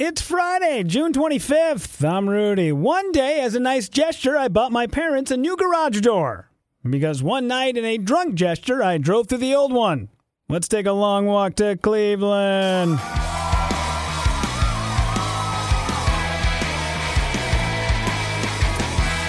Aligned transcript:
It's 0.00 0.20
Friday, 0.20 0.82
June 0.82 1.12
25th. 1.12 2.04
I'm 2.04 2.28
Rudy. 2.28 2.72
One 2.72 3.12
day, 3.12 3.40
as 3.42 3.54
a 3.54 3.60
nice 3.60 3.88
gesture, 3.88 4.36
I 4.36 4.48
bought 4.48 4.72
my 4.72 4.88
parents 4.88 5.30
a 5.30 5.36
new 5.36 5.56
garage 5.56 6.00
door. 6.00 6.50
Because 6.82 7.22
one 7.22 7.46
night, 7.46 7.76
in 7.76 7.84
a 7.84 7.96
drunk 7.96 8.34
gesture, 8.34 8.82
I 8.82 8.98
drove 8.98 9.28
through 9.28 9.38
the 9.38 9.54
old 9.54 9.72
one. 9.72 10.08
Let's 10.48 10.66
take 10.66 10.86
a 10.86 10.92
long 10.92 11.26
walk 11.26 11.54
to 11.56 11.76
Cleveland. 11.76 12.98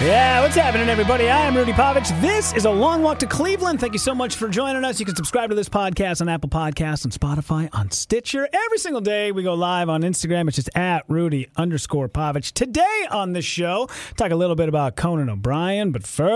Yeah, 0.02 0.42
what's 0.42 0.56
happening, 0.56 0.90
everybody? 0.90 1.30
I 1.30 1.46
am 1.46 1.56
Rudy 1.56 1.72
Povich. 1.72 2.20
This 2.20 2.54
is 2.54 2.66
a 2.66 2.70
long 2.70 3.02
walk 3.02 3.18
to 3.20 3.26
Cleveland. 3.28 3.80
Thank 3.80 3.94
you 3.94 4.00
so 4.00 4.14
much 4.14 4.36
for 4.36 4.50
joining 4.50 4.84
us. 4.84 5.00
You 5.00 5.06
can 5.06 5.16
subscribe 5.16 5.52
to 5.52 5.56
this 5.56 5.70
podcast 5.70 6.20
on 6.20 6.28
Apple 6.28 6.50
Podcasts, 6.50 7.06
on 7.06 7.12
Spotify, 7.12 7.70
on 7.72 7.90
Stitcher. 7.92 8.48
Every 8.52 8.78
single 8.78 9.00
day 9.00 9.32
we 9.32 9.42
go 9.42 9.54
live 9.54 9.88
on 9.88 10.02
Instagram. 10.02 10.50
It's 10.50 10.58
just 10.58 10.70
at 10.76 11.06
Rudy 11.08 11.48
underscore 11.56 12.10
Povich. 12.10 12.52
Today 12.52 13.08
on 13.10 13.32
the 13.32 13.42
show, 13.42 13.88
talk 14.18 14.32
a 14.32 14.36
little 14.36 14.58
bit 14.58 14.68
about 14.68 14.98
Conan 14.98 15.30
O'Brien, 15.30 15.94
but 15.94 16.06
first, 16.06 16.36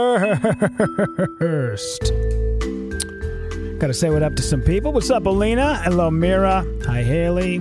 gotta 3.80 3.94
say 3.94 4.10
what 4.10 4.24
up 4.24 4.36
to 4.36 4.42
some 4.42 4.62
people. 4.62 4.94
What's 4.94 5.10
up, 5.10 5.26
Alina? 5.26 5.76
Hello, 5.84 6.10
Mira. 6.10 6.66
Hi, 6.86 7.04
Haley. 7.04 7.60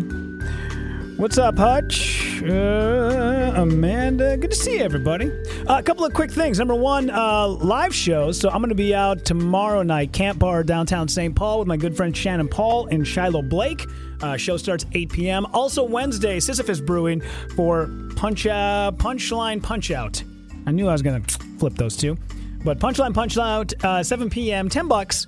What's 1.19 1.37
up, 1.37 1.59
Hutch? 1.59 2.41
Uh, 2.45 3.53
Amanda. 3.57 4.37
Good 4.37 4.53
to 4.53 4.57
see 4.57 4.79
everybody. 4.79 5.33
Uh, 5.67 5.79
a 5.79 5.83
couple 5.83 6.05
of 6.05 6.15
quick 6.15 6.31
things. 6.31 6.61
Number 6.61 6.77
one, 6.77 7.11
uh, 7.11 7.49
live 7.49 7.93
shows. 7.93 8.39
So 8.39 8.49
I'm 8.49 8.59
going 8.59 8.69
to 8.69 8.77
be 8.77 8.95
out 8.95 9.25
tomorrow 9.25 9.83
night, 9.83 10.13
Camp 10.13 10.39
Bar, 10.39 10.63
downtown 10.63 11.09
St. 11.09 11.35
Paul, 11.35 11.59
with 11.59 11.67
my 11.67 11.77
good 11.77 11.97
friend 11.97 12.17
Shannon 12.17 12.47
Paul 12.47 12.87
and 12.93 13.05
Shiloh 13.05 13.43
Blake. 13.43 13.85
Uh, 14.23 14.37
show 14.37 14.57
starts 14.57 14.87
8 14.93 15.11
p.m. 15.11 15.47
Also 15.47 15.83
Wednesday, 15.83 16.39
Sisyphus 16.39 16.81
Brewing 16.81 17.21
for 17.57 17.91
Punch 18.15 18.47
uh, 18.47 18.93
Punchline 18.95 19.61
Punch 19.61 19.91
Out. 19.91 20.23
I 20.67 20.71
knew 20.71 20.87
I 20.87 20.93
was 20.93 21.03
going 21.03 21.21
to 21.21 21.39
flip 21.59 21.75
those 21.75 21.97
two, 21.97 22.17
but 22.63 22.79
Punchline 22.79 23.13
Punch 23.13 23.37
Out, 23.37 23.73
uh, 23.83 24.05
7 24.05 24.31
p.m. 24.31 24.69
10 24.69 24.87
bucks. 24.87 25.27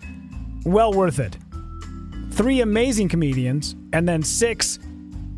Well 0.65 0.93
worth 0.93 1.19
it. 1.19 1.37
Three 2.31 2.61
amazing 2.61 3.09
comedians, 3.09 3.75
and 3.93 4.09
then 4.09 4.23
six 4.23 4.79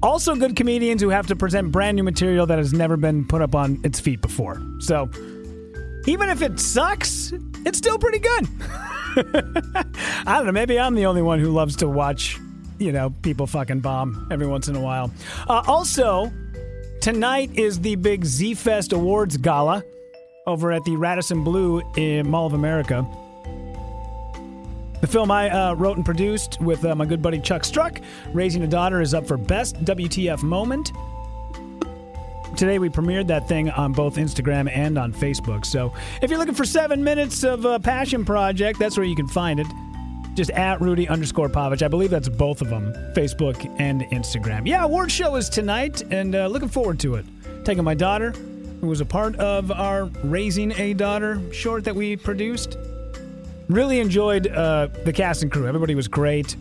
also, 0.03 0.35
good 0.35 0.57
comedians 0.57 1.01
who 1.01 1.11
have 1.11 1.27
to 1.29 1.37
present 1.37 1.71
brand 1.71 1.97
new 1.97 2.03
material 2.03 2.47
that 2.47 2.59
has 2.59 2.73
never 2.73 2.97
been 2.97 3.25
put 3.25 3.41
up 3.41 3.55
on 3.55 3.81
its 3.85 4.01
feet 4.01 4.21
before. 4.21 4.61
So, 4.81 5.09
even 6.07 6.29
if 6.29 6.43
it 6.43 6.59
sucks, 6.59 7.33
it's 7.65 7.79
still 7.79 7.99
pretty 7.99 8.19
good. 8.19 8.49
I 10.27 10.37
don't 10.37 10.47
know. 10.47 10.53
Maybe 10.53 10.79
I'm 10.79 10.95
the 10.95 11.07
only 11.07 11.23
one 11.23 11.39
who 11.39 11.51
loves 11.51 11.77
to 11.77 11.89
watch, 11.89 12.39
you 12.79 12.91
know, 12.91 13.11
people 13.23 13.47
fucking 13.47 13.81
bomb 13.81 14.27
every 14.31 14.47
once 14.47 14.69
in 14.69 14.75
a 14.75 14.81
while. 14.81 15.13
Uh, 15.49 15.63
also, 15.67 16.33
tonight 17.01 17.51
is 17.55 17.81
the 17.81 17.95
big 17.97 18.25
Z 18.25 18.55
Fest 18.55 18.93
Awards 18.93 19.37
Gala 19.37 19.85
over 20.47 20.73
at 20.73 20.85
the 20.85 20.97
Radisson 20.97 21.45
Blu 21.45 21.83
in 21.97 22.29
Mall 22.29 22.47
of 22.47 22.55
America. 22.55 23.07
The 25.03 25.09
film 25.09 25.33
I 25.33 25.51
uh, 25.51 25.75
wrote 25.75 25.97
and 25.97 26.07
produced 26.07 26.61
with 26.61 26.85
uh, 26.85 26.95
my 26.95 27.05
good 27.05 27.21
buddy 27.21 27.41
Chuck 27.41 27.65
Struck, 27.65 28.01
Raising 28.33 28.63
a 28.63 28.69
Daughter, 28.69 29.01
is 29.01 29.15
up 29.15 29.27
for 29.27 29.37
Best 29.37 29.85
WTF 29.85 30.45
Moment. 30.45 30.93
Today 32.57 32.79
we 32.79 32.89
premiered 32.89 33.27
that 33.27 33.49
thing 33.49 33.69
on 33.71 33.93
both 33.93 34.15
Instagram 34.15 34.71
and 34.71 34.97
on 34.97 35.13
Facebook. 35.13 35.67
So 35.67 35.93
if 36.23 36.31
you're 36.31 36.39
looking 36.39 36.55
for 36.55 36.65
seven 36.65 37.03
minutes 37.03 37.43
of 37.43 37.65
a 37.65 37.81
passion 37.81 38.25
project, 38.25 38.79
that's 38.79 38.97
where 38.97 39.05
you 39.05 39.17
can 39.17 39.27
find 39.27 39.59
it. 39.59 39.67
Just 40.35 40.53
at 40.53 40.81
Rudy 40.81 41.09
underscore 41.09 41.49
Povich. 41.49 41.83
I 41.83 41.89
believe 41.89 42.11
that's 42.11 42.29
both 42.29 42.63
of 42.63 42.69
them, 42.71 42.93
Facebook 43.13 43.75
and 43.81 44.03
Instagram. 44.03 44.69
Yeah, 44.69 44.85
award 44.85 45.11
show 45.11 45.35
is 45.35 45.49
tonight, 45.49 46.03
and 46.13 46.37
uh, 46.37 46.47
looking 46.47 46.69
forward 46.69 47.01
to 47.01 47.17
it. 47.17 47.27
Taking 47.65 47.83
my 47.83 47.95
daughter, 47.95 48.31
who 48.31 48.87
was 48.87 49.01
a 49.01 49.05
part 49.05 49.35
of 49.37 49.73
our 49.73 50.05
Raising 50.23 50.71
a 50.79 50.95
Daughter 50.95 51.43
short 51.53 51.83
that 51.87 51.97
we 51.97 52.15
produced. 52.17 52.77
Really 53.73 54.01
enjoyed 54.01 54.49
uh, 54.49 54.89
the 55.05 55.15
cast 55.15 55.43
and 55.43 55.51
crew. 55.51 55.67
Everybody 55.67 55.95
was 55.95 56.07
great. 56.07 56.55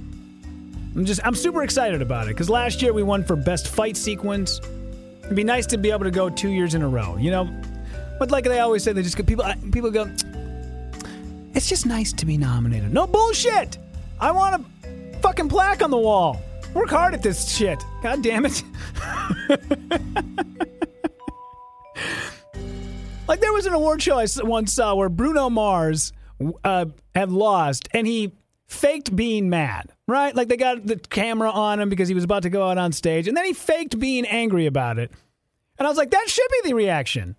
I'm 0.95 1.03
just 1.03 1.19
I'm 1.25 1.35
super 1.35 1.61
excited 1.61 2.01
about 2.01 2.27
it 2.27 2.29
because 2.29 2.49
last 2.49 2.81
year 2.81 2.93
we 2.93 3.03
won 3.03 3.25
for 3.25 3.35
best 3.35 3.67
fight 3.67 3.97
sequence. 3.97 4.61
It'd 5.23 5.35
be 5.35 5.43
nice 5.43 5.65
to 5.67 5.77
be 5.77 5.91
able 5.91 6.05
to 6.05 6.11
go 6.11 6.29
two 6.29 6.47
years 6.47 6.73
in 6.73 6.81
a 6.81 6.87
row, 6.87 7.17
you 7.17 7.29
know. 7.29 7.49
But 8.17 8.31
like 8.31 8.45
they 8.45 8.59
always 8.59 8.83
say, 8.83 8.93
they 8.93 9.03
just 9.03 9.17
people 9.25 9.43
people 9.73 9.91
go. 9.91 10.09
It's 11.53 11.67
just 11.67 11.85
nice 11.85 12.13
to 12.13 12.25
be 12.25 12.37
nominated. 12.37 12.93
No 12.93 13.07
bullshit. 13.07 13.77
I 14.17 14.31
want 14.31 14.65
a 14.85 15.17
fucking 15.19 15.49
plaque 15.49 15.83
on 15.83 15.91
the 15.91 15.97
wall. 15.97 16.41
Work 16.73 16.91
hard 16.91 17.13
at 17.13 17.21
this 17.21 17.53
shit. 17.53 17.83
God 18.01 18.23
damn 18.23 18.45
it. 18.45 18.63
like 23.27 23.41
there 23.41 23.51
was 23.51 23.65
an 23.65 23.73
award 23.73 24.01
show 24.01 24.17
I 24.17 24.27
once 24.43 24.71
saw 24.71 24.95
where 24.95 25.09
Bruno 25.09 25.49
Mars 25.49 26.13
uh, 26.63 26.85
had 27.15 27.31
lost 27.31 27.87
and 27.93 28.07
he 28.07 28.33
faked 28.67 29.15
being 29.15 29.49
mad, 29.49 29.91
right? 30.07 30.35
Like 30.35 30.47
they 30.47 30.57
got 30.57 30.85
the 30.85 30.95
camera 30.95 31.51
on 31.51 31.79
him 31.79 31.89
because 31.89 32.07
he 32.07 32.15
was 32.15 32.23
about 32.23 32.43
to 32.43 32.49
go 32.49 32.69
out 32.69 32.77
on 32.77 32.91
stage 32.91 33.27
and 33.27 33.35
then 33.35 33.45
he 33.45 33.53
faked 33.53 33.99
being 33.99 34.25
angry 34.25 34.65
about 34.65 34.97
it. 34.97 35.11
And 35.77 35.85
I 35.85 35.89
was 35.89 35.97
like, 35.97 36.11
that 36.11 36.29
should 36.29 36.47
be 36.63 36.69
the 36.69 36.75
reaction. 36.75 37.35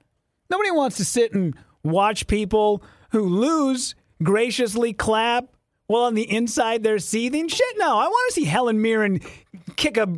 Nobody 0.50 0.70
wants 0.70 0.96
to 0.98 1.04
sit 1.04 1.32
and 1.32 1.54
watch 1.82 2.26
people 2.26 2.82
who 3.10 3.22
lose 3.22 3.94
graciously 4.22 4.92
clap 4.92 5.46
while 5.86 6.02
on 6.02 6.14
the 6.14 6.30
inside 6.30 6.82
they're 6.82 6.98
seething. 6.98 7.48
Shit, 7.48 7.74
no. 7.78 7.98
I 7.98 8.06
want 8.06 8.28
to 8.28 8.34
see 8.34 8.44
Helen 8.44 8.82
Mirren 8.82 9.20
kick 9.76 9.96
a, 9.96 10.08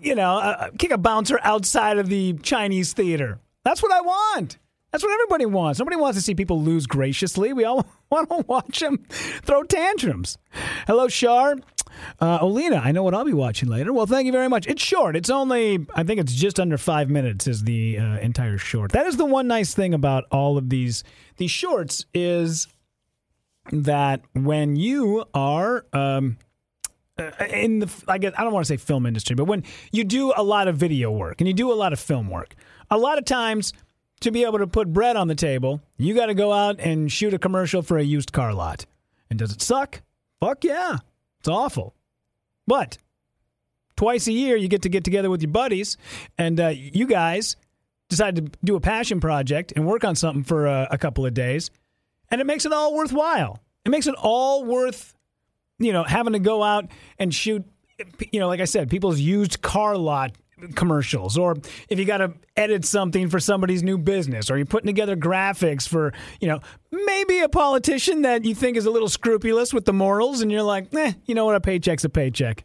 you 0.00 0.14
know, 0.14 0.38
uh, 0.38 0.70
kick 0.78 0.90
a 0.90 0.98
bouncer 0.98 1.38
outside 1.42 1.98
of 1.98 2.08
the 2.08 2.34
Chinese 2.42 2.92
theater. 2.92 3.38
That's 3.64 3.82
what 3.82 3.92
I 3.92 4.00
want. 4.00 4.58
That's 4.90 5.04
what 5.04 5.12
everybody 5.12 5.44
wants. 5.44 5.78
Nobody 5.78 5.96
wants 5.96 6.16
to 6.16 6.22
see 6.22 6.34
people 6.34 6.62
lose 6.62 6.86
graciously. 6.86 7.52
We 7.52 7.64
all 7.64 7.86
want 8.10 8.30
to 8.30 8.44
watch 8.48 8.80
them 8.80 9.04
throw 9.08 9.62
tantrums. 9.62 10.38
Hello, 10.86 11.08
Shar. 11.08 11.56
Uh, 12.20 12.38
Olina, 12.38 12.84
I 12.84 12.92
know 12.92 13.02
what 13.02 13.14
I'll 13.14 13.24
be 13.24 13.32
watching 13.32 13.68
later. 13.68 13.92
Well, 13.92 14.06
thank 14.06 14.26
you 14.26 14.32
very 14.32 14.48
much. 14.48 14.66
It's 14.66 14.82
short. 14.82 15.16
It's 15.16 15.30
only, 15.30 15.86
I 15.94 16.04
think 16.04 16.20
it's 16.20 16.32
just 16.32 16.58
under 16.58 16.78
five 16.78 17.10
minutes 17.10 17.46
is 17.46 17.64
the 17.64 17.98
uh, 17.98 18.18
entire 18.18 18.56
short. 18.56 18.92
That 18.92 19.06
is 19.06 19.16
the 19.16 19.24
one 19.24 19.46
nice 19.46 19.74
thing 19.74 19.94
about 19.94 20.24
all 20.30 20.56
of 20.56 20.70
these 20.70 21.04
these 21.36 21.50
shorts 21.50 22.04
is 22.14 22.66
that 23.70 24.22
when 24.32 24.76
you 24.76 25.24
are 25.34 25.84
um, 25.92 26.38
uh, 27.18 27.30
in 27.50 27.80
the, 27.80 27.92
I 28.08 28.18
guess 28.18 28.32
I 28.38 28.44
don't 28.44 28.52
want 28.52 28.64
to 28.66 28.68
say 28.68 28.76
film 28.76 29.06
industry, 29.06 29.34
but 29.34 29.44
when 29.44 29.64
you 29.92 30.04
do 30.04 30.32
a 30.36 30.42
lot 30.42 30.68
of 30.68 30.76
video 30.76 31.10
work 31.10 31.40
and 31.40 31.48
you 31.48 31.54
do 31.54 31.72
a 31.72 31.74
lot 31.74 31.92
of 31.92 32.00
film 32.00 32.30
work, 32.30 32.54
a 32.90 32.96
lot 32.96 33.18
of 33.18 33.24
times– 33.26 33.72
to 34.20 34.30
be 34.30 34.44
able 34.44 34.58
to 34.58 34.66
put 34.66 34.92
bread 34.92 35.16
on 35.16 35.28
the 35.28 35.34
table, 35.34 35.80
you 35.96 36.14
got 36.14 36.26
to 36.26 36.34
go 36.34 36.52
out 36.52 36.80
and 36.80 37.10
shoot 37.10 37.34
a 37.34 37.38
commercial 37.38 37.82
for 37.82 37.98
a 37.98 38.02
used 38.02 38.32
car 38.32 38.52
lot. 38.52 38.86
And 39.30 39.38
does 39.38 39.52
it 39.52 39.62
suck? 39.62 40.02
Fuck 40.40 40.64
yeah. 40.64 40.98
It's 41.40 41.48
awful. 41.48 41.94
But 42.66 42.98
twice 43.96 44.26
a 44.26 44.32
year, 44.32 44.56
you 44.56 44.68
get 44.68 44.82
to 44.82 44.88
get 44.88 45.04
together 45.04 45.30
with 45.30 45.42
your 45.42 45.50
buddies, 45.50 45.96
and 46.36 46.58
uh, 46.60 46.68
you 46.68 47.06
guys 47.06 47.56
decide 48.08 48.36
to 48.36 48.50
do 48.64 48.76
a 48.76 48.80
passion 48.80 49.20
project 49.20 49.72
and 49.76 49.86
work 49.86 50.04
on 50.04 50.16
something 50.16 50.44
for 50.44 50.66
a, 50.66 50.88
a 50.90 50.98
couple 50.98 51.26
of 51.26 51.34
days, 51.34 51.70
and 52.30 52.40
it 52.40 52.44
makes 52.44 52.64
it 52.64 52.72
all 52.72 52.94
worthwhile. 52.94 53.60
It 53.84 53.90
makes 53.90 54.06
it 54.06 54.14
all 54.16 54.64
worth, 54.64 55.14
you 55.78 55.92
know, 55.92 56.04
having 56.04 56.32
to 56.34 56.38
go 56.38 56.62
out 56.62 56.90
and 57.18 57.34
shoot, 57.34 57.64
you 58.32 58.40
know, 58.40 58.48
like 58.48 58.60
I 58.60 58.64
said, 58.64 58.90
people's 58.90 59.18
used 59.20 59.62
car 59.62 59.96
lot 59.96 60.32
commercials 60.74 61.38
or 61.38 61.56
if 61.88 61.98
you 61.98 62.04
got 62.04 62.18
to 62.18 62.32
edit 62.56 62.84
something 62.84 63.28
for 63.28 63.40
somebody's 63.40 63.82
new 63.82 63.98
business 63.98 64.50
or 64.50 64.56
you're 64.56 64.66
putting 64.66 64.86
together 64.86 65.16
graphics 65.16 65.88
for 65.88 66.12
you 66.40 66.48
know 66.48 66.60
maybe 66.90 67.40
a 67.40 67.48
politician 67.48 68.22
that 68.22 68.44
you 68.44 68.54
think 68.54 68.76
is 68.76 68.86
a 68.86 68.90
little 68.90 69.08
scrupulous 69.08 69.72
with 69.72 69.84
the 69.84 69.92
morals 69.92 70.40
and 70.40 70.50
you're 70.50 70.62
like 70.62 70.92
eh 70.94 71.12
you 71.26 71.34
know 71.34 71.44
what? 71.44 71.54
A 71.54 71.60
paycheck's 71.60 72.04
a 72.04 72.08
paycheck. 72.08 72.64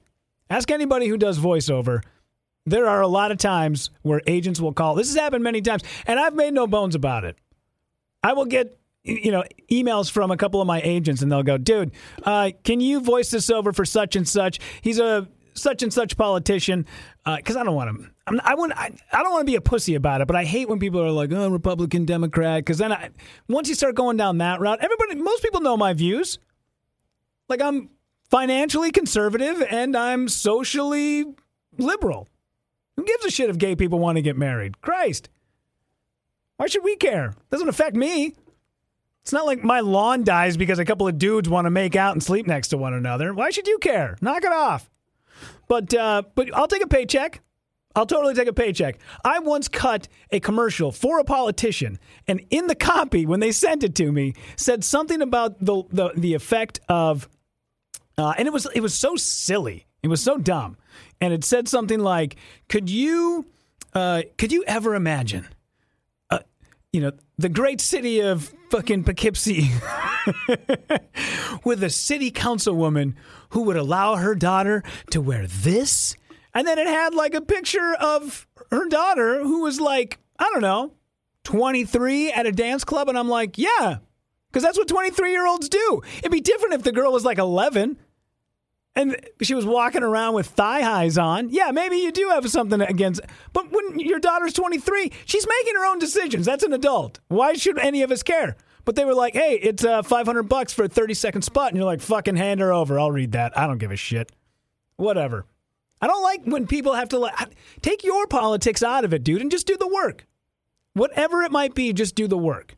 Ask 0.49 0.71
anybody 0.71 1.07
who 1.07 1.17
does 1.17 1.39
voiceover. 1.39 2.01
There 2.65 2.87
are 2.87 3.01
a 3.01 3.07
lot 3.07 3.31
of 3.31 3.37
times 3.37 3.89
where 4.03 4.21
agents 4.27 4.59
will 4.61 4.73
call. 4.73 4.95
This 4.95 5.07
has 5.09 5.17
happened 5.17 5.43
many 5.43 5.61
times 5.61 5.83
and 6.05 6.19
i've 6.19 6.35
made 6.35 6.53
no 6.53 6.67
bones 6.67 6.95
about 6.95 7.23
it. 7.23 7.37
I 8.23 8.33
will 8.33 8.45
get 8.45 8.79
you 9.03 9.31
know 9.31 9.43
emails 9.71 10.09
from 10.09 10.31
a 10.31 10.37
couple 10.37 10.61
of 10.61 10.67
my 10.67 10.81
agents 10.81 11.21
and 11.21 11.31
they'll 11.31 11.43
go 11.43 11.57
dude 11.57 11.91
uh, 12.23 12.51
can 12.63 12.79
you 12.79 13.01
voice 13.01 13.31
this 13.31 13.49
over 13.49 13.73
for 13.73 13.85
such 13.85 14.15
and 14.15 14.27
such? 14.27 14.59
He's 14.81 14.99
a 14.99 15.27
such 15.53 15.83
and 15.83 15.93
such 15.93 16.17
politician 16.17 16.85
because 17.25 17.55
uh, 17.55 17.61
I 17.61 17.63
don't 17.63 17.75
want 17.75 18.01
to 18.01 18.09
I'm, 18.25 18.39
I 18.43 18.55
want. 18.55 18.73
I, 18.73 18.91
I 19.11 19.21
don't 19.21 19.31
want 19.31 19.41
to 19.41 19.51
be 19.51 19.55
a 19.55 19.61
pussy 19.61 19.95
about 19.95 20.21
it, 20.21 20.27
but 20.27 20.35
I 20.35 20.45
hate 20.45 20.69
when 20.69 20.79
people 20.79 21.01
are 21.01 21.11
like, 21.11 21.31
"Oh, 21.31 21.49
Republican, 21.49 22.05
Democrat," 22.05 22.59
because 22.59 22.77
then 22.77 22.91
I, 22.91 23.09
once 23.49 23.67
you 23.67 23.75
start 23.75 23.95
going 23.95 24.17
down 24.17 24.37
that 24.37 24.61
route, 24.61 24.79
everybody, 24.81 25.15
most 25.15 25.43
people 25.43 25.61
know 25.61 25.75
my 25.75 25.93
views. 25.93 26.39
Like 27.49 27.61
I'm 27.61 27.89
financially 28.29 28.91
conservative 28.91 29.61
and 29.69 29.95
I'm 29.95 30.29
socially 30.29 31.25
liberal. 31.77 32.29
Who 32.95 33.03
gives 33.03 33.25
a 33.25 33.31
shit 33.31 33.49
if 33.49 33.57
gay 33.57 33.75
people 33.75 33.99
want 33.99 34.15
to 34.17 34.21
get 34.21 34.37
married? 34.37 34.79
Christ, 34.81 35.29
why 36.57 36.67
should 36.67 36.83
we 36.83 36.95
care? 36.95 37.33
Doesn't 37.51 37.69
affect 37.69 37.95
me. 37.95 38.35
It's 39.23 39.33
not 39.33 39.45
like 39.45 39.63
my 39.63 39.81
lawn 39.81 40.23
dies 40.23 40.57
because 40.57 40.79
a 40.79 40.85
couple 40.85 41.07
of 41.07 41.17
dudes 41.17 41.49
want 41.49 41.65
to 41.65 41.71
make 41.71 41.95
out 41.95 42.13
and 42.13 42.23
sleep 42.23 42.47
next 42.47 42.69
to 42.69 42.77
one 42.77 42.93
another. 42.93 43.33
Why 43.33 43.49
should 43.49 43.67
you 43.67 43.77
care? 43.79 44.17
Knock 44.21 44.43
it 44.43 44.51
off. 44.51 44.89
But 45.67 45.93
uh, 45.93 46.23
but 46.35 46.53
I'll 46.55 46.67
take 46.67 46.83
a 46.83 46.87
paycheck. 46.87 47.41
I'll 47.95 48.05
totally 48.05 48.33
take 48.33 48.47
a 48.47 48.53
paycheck. 48.53 48.99
I 49.23 49.39
once 49.39 49.67
cut 49.67 50.07
a 50.31 50.39
commercial 50.39 50.91
for 50.91 51.19
a 51.19 51.23
politician, 51.23 51.99
and 52.27 52.43
in 52.49 52.67
the 52.67 52.75
copy, 52.75 53.25
when 53.25 53.39
they 53.39 53.51
sent 53.51 53.83
it 53.83 53.93
to 53.95 54.11
me, 54.11 54.33
said 54.55 54.83
something 54.83 55.21
about 55.21 55.59
the 55.59 55.83
the, 55.91 56.11
the 56.15 56.33
effect 56.33 56.79
of, 56.89 57.29
uh, 58.17 58.33
and 58.37 58.47
it 58.47 58.53
was 58.53 58.67
it 58.73 58.81
was 58.81 58.93
so 58.93 59.15
silly, 59.15 59.85
it 60.01 60.07
was 60.07 60.21
so 60.21 60.37
dumb, 60.37 60.77
and 61.21 61.33
it 61.33 61.43
said 61.43 61.67
something 61.67 61.99
like, 61.99 62.35
"Could 62.67 62.89
you, 62.89 63.45
uh, 63.93 64.23
could 64.37 64.51
you 64.51 64.63
ever 64.65 64.95
imagine, 64.95 65.47
uh, 66.31 66.39
you 66.91 67.01
know, 67.01 67.11
the 67.37 67.49
great 67.49 67.79
city 67.79 68.21
of 68.21 68.51
fucking 68.73 69.03
Poughkeepsie, 69.03 69.69
with 71.63 71.83
a 71.83 71.91
city 71.91 72.31
councilwoman 72.31 73.13
who 73.49 73.61
would 73.61 73.77
allow 73.77 74.15
her 74.15 74.33
daughter 74.33 74.81
to 75.11 75.21
wear 75.21 75.45
this?" 75.45 76.15
And 76.55 76.67
then 76.67 76.79
it 76.79 76.87
had 76.87 77.13
like 77.13 77.35
a 77.35 77.41
picture 77.41 77.93
of 77.99 78.47
her 78.71 78.87
daughter 78.89 79.43
who 79.43 79.61
was 79.61 79.79
like, 79.79 80.17
I 80.39 80.49
don't 80.51 80.61
know, 80.61 80.93
23 81.43 82.31
at 82.31 82.47
a 82.47 82.51
dance 82.51 82.83
club. 82.83 83.09
And 83.09 83.17
I'm 83.17 83.29
like, 83.29 83.57
yeah, 83.57 83.97
because 84.49 84.63
that's 84.63 84.77
what 84.77 84.87
23 84.87 85.31
year 85.31 85.45
olds 85.45 85.69
do. 85.69 86.01
It'd 86.19 86.31
be 86.31 86.41
different 86.41 86.73
if 86.73 86.83
the 86.83 86.91
girl 86.91 87.11
was 87.11 87.25
like 87.25 87.37
11 87.37 87.97
and 88.95 89.17
she 89.41 89.55
was 89.55 89.65
walking 89.65 90.03
around 90.03 90.35
with 90.35 90.47
thigh 90.47 90.81
highs 90.81 91.17
on. 91.17 91.49
Yeah, 91.49 91.71
maybe 91.71 91.97
you 91.97 92.11
do 92.11 92.29
have 92.29 92.49
something 92.49 92.81
against. 92.81 93.21
But 93.51 93.71
when 93.71 93.99
your 93.99 94.19
daughter's 94.19 94.53
23, 94.53 95.11
she's 95.25 95.47
making 95.47 95.75
her 95.75 95.85
own 95.85 95.99
decisions. 95.99 96.45
That's 96.45 96.63
an 96.63 96.73
adult. 96.73 97.19
Why 97.27 97.53
should 97.53 97.79
any 97.79 98.03
of 98.03 98.11
us 98.11 98.21
care? 98.21 98.55
But 98.85 98.95
they 98.95 99.05
were 99.05 99.15
like, 99.15 99.33
hey, 99.33 99.57
it's 99.61 99.83
uh, 99.83 100.03
500 100.03 100.43
bucks 100.43 100.73
for 100.73 100.83
a 100.83 100.89
30 100.89 101.13
second 101.13 101.41
spot. 101.41 101.69
And 101.69 101.77
you're 101.77 101.85
like, 101.85 102.01
fucking 102.01 102.35
hand 102.35 102.59
her 102.59 102.71
over. 102.71 102.99
I'll 102.99 103.11
read 103.11 103.31
that. 103.31 103.57
I 103.57 103.65
don't 103.65 103.77
give 103.77 103.91
a 103.91 103.95
shit. 103.95 104.31
Whatever. 104.97 105.45
I 106.01 106.07
don't 106.07 106.21
like 106.21 106.41
when 106.43 106.67
people 106.67 106.93
have 106.93 107.09
to 107.09 107.19
like 107.19 107.33
take 107.81 108.03
your 108.03 108.27
politics 108.27 108.83
out 108.83 109.05
of 109.05 109.13
it, 109.13 109.23
dude, 109.23 109.41
and 109.41 109.49
just 109.49 109.65
do 109.65 109.77
the 109.77 109.87
work. 109.87 110.27
Whatever 110.93 111.41
it 111.43 111.51
might 111.51 111.73
be, 111.73 111.93
just 111.93 112.13
do 112.13 112.27
the 112.27 112.37
work. 112.37 112.75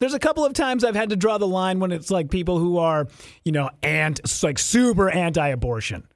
There's 0.00 0.14
a 0.14 0.18
couple 0.18 0.44
of 0.44 0.54
times 0.54 0.82
I've 0.82 0.96
had 0.96 1.10
to 1.10 1.16
draw 1.16 1.38
the 1.38 1.46
line 1.46 1.78
when 1.78 1.92
it's 1.92 2.10
like 2.10 2.30
people 2.30 2.58
who 2.58 2.78
are, 2.78 3.06
you 3.44 3.52
know, 3.52 3.70
and 3.82 4.18
like 4.42 4.58
super 4.58 5.10
anti-abortion. 5.10 6.06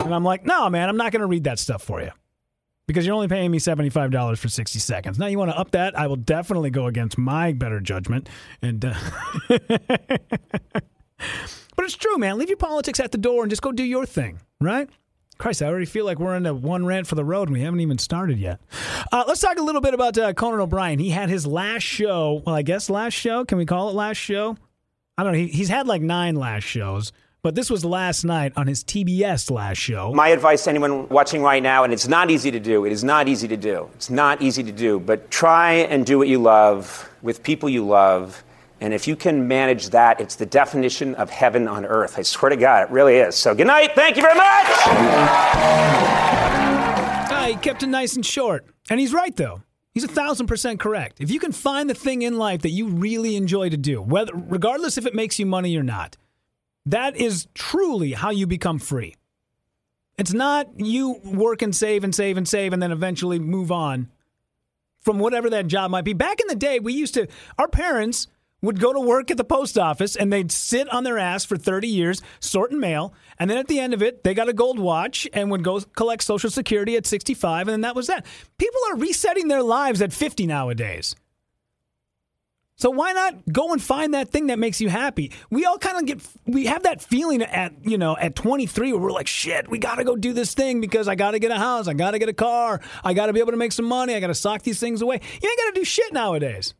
And 0.00 0.14
I'm 0.14 0.24
like, 0.24 0.44
"No, 0.44 0.68
man, 0.68 0.88
I'm 0.88 0.96
not 0.96 1.12
going 1.12 1.22
to 1.22 1.26
read 1.26 1.44
that 1.44 1.58
stuff 1.58 1.82
for 1.82 2.00
you." 2.00 2.10
Because 2.86 3.06
you're 3.06 3.14
only 3.14 3.28
paying 3.28 3.50
me 3.50 3.58
$75 3.58 4.38
for 4.38 4.48
60 4.48 4.78
seconds. 4.80 5.18
Now 5.18 5.26
you 5.26 5.38
want 5.38 5.50
to 5.52 5.56
up 5.56 5.70
that? 5.70 5.96
I 5.98 6.08
will 6.08 6.16
definitely 6.16 6.70
go 6.70 6.86
against 6.88 7.16
my 7.16 7.52
better 7.52 7.80
judgment 7.80 8.28
and 8.60 8.84
uh, 8.84 8.94
But 11.76 11.84
it's 11.84 11.96
true, 11.96 12.18
man. 12.18 12.38
Leave 12.38 12.48
your 12.48 12.56
politics 12.58 13.00
at 13.00 13.12
the 13.12 13.18
door 13.18 13.42
and 13.42 13.50
just 13.50 13.62
go 13.62 13.72
do 13.72 13.84
your 13.84 14.04
thing, 14.04 14.40
right? 14.60 14.88
Christ, 15.42 15.60
I 15.60 15.66
already 15.66 15.86
feel 15.86 16.04
like 16.04 16.20
we're 16.20 16.36
into 16.36 16.54
one 16.54 16.86
rant 16.86 17.08
for 17.08 17.16
the 17.16 17.24
road 17.24 17.48
and 17.48 17.52
we 17.52 17.62
haven't 17.62 17.80
even 17.80 17.98
started 17.98 18.38
yet. 18.38 18.60
Uh, 19.10 19.24
let's 19.26 19.40
talk 19.40 19.58
a 19.58 19.62
little 19.62 19.80
bit 19.80 19.92
about 19.92 20.16
uh, 20.16 20.32
Conan 20.34 20.60
O'Brien. 20.60 21.00
He 21.00 21.10
had 21.10 21.28
his 21.28 21.44
last 21.48 21.82
show. 21.82 22.44
Well, 22.46 22.54
I 22.54 22.62
guess 22.62 22.88
last 22.88 23.14
show. 23.14 23.44
Can 23.44 23.58
we 23.58 23.66
call 23.66 23.88
it 23.88 23.96
last 23.96 24.18
show? 24.18 24.56
I 25.18 25.24
don't 25.24 25.32
know. 25.32 25.38
He, 25.40 25.48
he's 25.48 25.68
had 25.68 25.88
like 25.88 26.00
nine 26.00 26.36
last 26.36 26.62
shows. 26.62 27.10
But 27.42 27.56
this 27.56 27.70
was 27.70 27.84
last 27.84 28.22
night 28.22 28.52
on 28.54 28.68
his 28.68 28.84
TBS 28.84 29.50
last 29.50 29.78
show. 29.78 30.14
My 30.14 30.28
advice 30.28 30.62
to 30.62 30.70
anyone 30.70 31.08
watching 31.08 31.42
right 31.42 31.60
now, 31.60 31.82
and 31.82 31.92
it's 31.92 32.06
not 32.06 32.30
easy 32.30 32.52
to 32.52 32.60
do, 32.60 32.84
it 32.84 32.92
is 32.92 33.02
not 33.02 33.26
easy 33.26 33.48
to 33.48 33.56
do. 33.56 33.90
It's 33.96 34.10
not 34.10 34.40
easy 34.40 34.62
to 34.62 34.70
do, 34.70 35.00
but 35.00 35.28
try 35.32 35.72
and 35.72 36.06
do 36.06 36.18
what 36.18 36.28
you 36.28 36.38
love 36.38 37.10
with 37.20 37.42
people 37.42 37.68
you 37.68 37.84
love 37.84 38.44
and 38.82 38.92
if 38.92 39.06
you 39.06 39.14
can 39.14 39.46
manage 39.46 39.90
that, 39.90 40.20
it's 40.20 40.34
the 40.34 40.44
definition 40.44 41.14
of 41.14 41.30
heaven 41.30 41.68
on 41.68 41.86
earth. 41.86 42.18
I 42.18 42.22
swear 42.22 42.50
to 42.50 42.56
God, 42.56 42.82
it 42.82 42.90
really 42.90 43.14
is. 43.14 43.36
So 43.36 43.54
good 43.54 43.68
night. 43.68 43.92
Thank 43.94 44.16
you 44.16 44.22
very 44.22 44.34
much. 44.34 44.66
Uh, 47.30 47.46
he 47.46 47.54
kept 47.54 47.84
it 47.84 47.86
nice 47.86 48.16
and 48.16 48.26
short. 48.26 48.66
And 48.90 48.98
he's 48.98 49.12
right, 49.12 49.36
though. 49.36 49.62
He's 49.94 50.02
a 50.02 50.08
thousand 50.08 50.48
percent 50.48 50.80
correct. 50.80 51.20
If 51.20 51.30
you 51.30 51.38
can 51.38 51.52
find 51.52 51.88
the 51.88 51.94
thing 51.94 52.22
in 52.22 52.38
life 52.38 52.62
that 52.62 52.70
you 52.70 52.88
really 52.88 53.36
enjoy 53.36 53.68
to 53.68 53.76
do, 53.76 54.02
whether 54.02 54.32
regardless 54.34 54.98
if 54.98 55.06
it 55.06 55.14
makes 55.14 55.38
you 55.38 55.46
money 55.46 55.76
or 55.76 55.84
not, 55.84 56.16
that 56.84 57.16
is 57.16 57.46
truly 57.54 58.14
how 58.14 58.30
you 58.30 58.48
become 58.48 58.80
free. 58.80 59.14
It's 60.18 60.32
not 60.32 60.68
you 60.76 61.20
work 61.24 61.62
and 61.62 61.72
save 61.72 62.02
and 62.02 62.12
save 62.12 62.36
and 62.36 62.48
save 62.48 62.72
and 62.72 62.82
then 62.82 62.90
eventually 62.90 63.38
move 63.38 63.70
on 63.70 64.10
from 65.02 65.20
whatever 65.20 65.48
that 65.50 65.68
job 65.68 65.92
might 65.92 66.04
be. 66.04 66.14
Back 66.14 66.40
in 66.40 66.48
the 66.48 66.56
day, 66.56 66.80
we 66.80 66.94
used 66.94 67.14
to, 67.14 67.28
our 67.58 67.68
parents 67.68 68.26
would 68.62 68.80
go 68.80 68.92
to 68.92 69.00
work 69.00 69.30
at 69.30 69.36
the 69.36 69.44
post 69.44 69.76
office 69.76 70.16
and 70.16 70.32
they'd 70.32 70.52
sit 70.52 70.88
on 70.92 71.04
their 71.04 71.18
ass 71.18 71.44
for 71.44 71.56
30 71.56 71.88
years 71.88 72.22
sorting 72.40 72.80
mail. 72.80 73.12
And 73.38 73.50
then 73.50 73.58
at 73.58 73.68
the 73.68 73.80
end 73.80 73.92
of 73.92 74.02
it, 74.02 74.24
they 74.24 74.34
got 74.34 74.48
a 74.48 74.52
gold 74.52 74.78
watch 74.78 75.28
and 75.32 75.50
would 75.50 75.64
go 75.64 75.80
collect 75.80 76.22
Social 76.22 76.50
Security 76.50 76.96
at 76.96 77.06
65. 77.06 77.68
And 77.68 77.72
then 77.72 77.80
that 77.82 77.96
was 77.96 78.06
that. 78.06 78.24
People 78.58 78.80
are 78.90 78.96
resetting 78.96 79.48
their 79.48 79.62
lives 79.62 80.00
at 80.00 80.12
50 80.12 80.46
nowadays. 80.46 81.14
So 82.76 82.90
why 82.90 83.12
not 83.12 83.52
go 83.52 83.72
and 83.72 83.80
find 83.80 84.14
that 84.14 84.30
thing 84.30 84.48
that 84.48 84.58
makes 84.58 84.80
you 84.80 84.88
happy? 84.88 85.30
We 85.50 85.64
all 85.64 85.78
kind 85.78 85.98
of 85.98 86.06
get 86.06 86.20
we 86.46 86.66
have 86.66 86.82
that 86.82 87.00
feeling 87.00 87.40
at, 87.40 87.74
you 87.82 87.96
know, 87.96 88.16
at 88.16 88.34
23 88.34 88.92
where 88.92 89.00
we're 89.00 89.12
like, 89.12 89.28
"Shit, 89.28 89.70
we 89.70 89.78
got 89.78 89.96
to 89.96 90.04
go 90.04 90.16
do 90.16 90.32
this 90.32 90.54
thing 90.54 90.80
because 90.80 91.06
I 91.06 91.14
got 91.14 91.32
to 91.32 91.38
get 91.38 91.52
a 91.52 91.58
house, 91.58 91.86
I 91.86 91.92
got 91.92 92.12
to 92.12 92.18
get 92.18 92.28
a 92.28 92.32
car, 92.32 92.80
I 93.04 93.14
got 93.14 93.26
to 93.26 93.32
be 93.32 93.38
able 93.38 93.52
to 93.52 93.56
make 93.56 93.70
some 93.70 93.84
money, 93.84 94.16
I 94.16 94.20
got 94.20 94.28
to 94.28 94.34
sock 94.34 94.62
these 94.62 94.80
things 94.80 95.00
away." 95.00 95.20
You 95.40 95.48
ain't 95.48 95.58
got 95.58 95.74
to 95.74 95.80
do 95.80 95.84
shit 95.84 96.12
nowadays. 96.12 96.74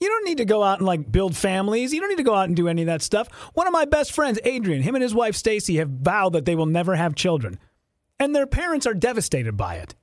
You 0.00 0.08
don't 0.08 0.24
need 0.24 0.38
to 0.38 0.46
go 0.46 0.62
out 0.62 0.78
and 0.78 0.86
like 0.86 1.12
build 1.12 1.36
families. 1.36 1.92
You 1.92 2.00
don't 2.00 2.08
need 2.08 2.16
to 2.16 2.22
go 2.22 2.34
out 2.34 2.48
and 2.48 2.56
do 2.56 2.68
any 2.68 2.82
of 2.82 2.86
that 2.86 3.02
stuff. 3.02 3.28
One 3.52 3.66
of 3.66 3.72
my 3.72 3.84
best 3.84 4.12
friends, 4.12 4.38
Adrian, 4.44 4.82
him 4.82 4.94
and 4.94 5.02
his 5.02 5.14
wife 5.14 5.36
Stacy 5.36 5.76
have 5.76 5.90
vowed 5.90 6.32
that 6.32 6.46
they 6.46 6.54
will 6.54 6.66
never 6.66 6.96
have 6.96 7.14
children. 7.14 7.58
And 8.18 8.34
their 8.34 8.46
parents 8.46 8.86
are 8.86 8.94
devastated 8.94 9.56
by 9.56 9.76
it. 9.76 9.94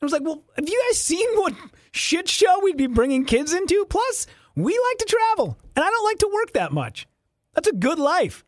I 0.00 0.04
was 0.04 0.12
like, 0.12 0.22
well, 0.22 0.44
have 0.56 0.68
you 0.68 0.82
guys 0.88 0.98
seen 0.98 1.26
what 1.36 1.54
shit 1.90 2.28
show 2.28 2.60
we'd 2.62 2.76
be 2.76 2.86
bringing 2.86 3.24
kids 3.24 3.54
into? 3.54 3.86
Plus, 3.86 4.26
we 4.54 4.72
like 4.72 4.98
to 4.98 5.04
travel, 5.06 5.58
and 5.74 5.84
I 5.84 5.88
don't 5.88 6.04
like 6.04 6.18
to 6.18 6.30
work 6.32 6.52
that 6.52 6.72
much. 6.72 7.06
That's 7.54 7.68
a 7.68 7.72
good 7.72 7.98
life. 7.98 8.44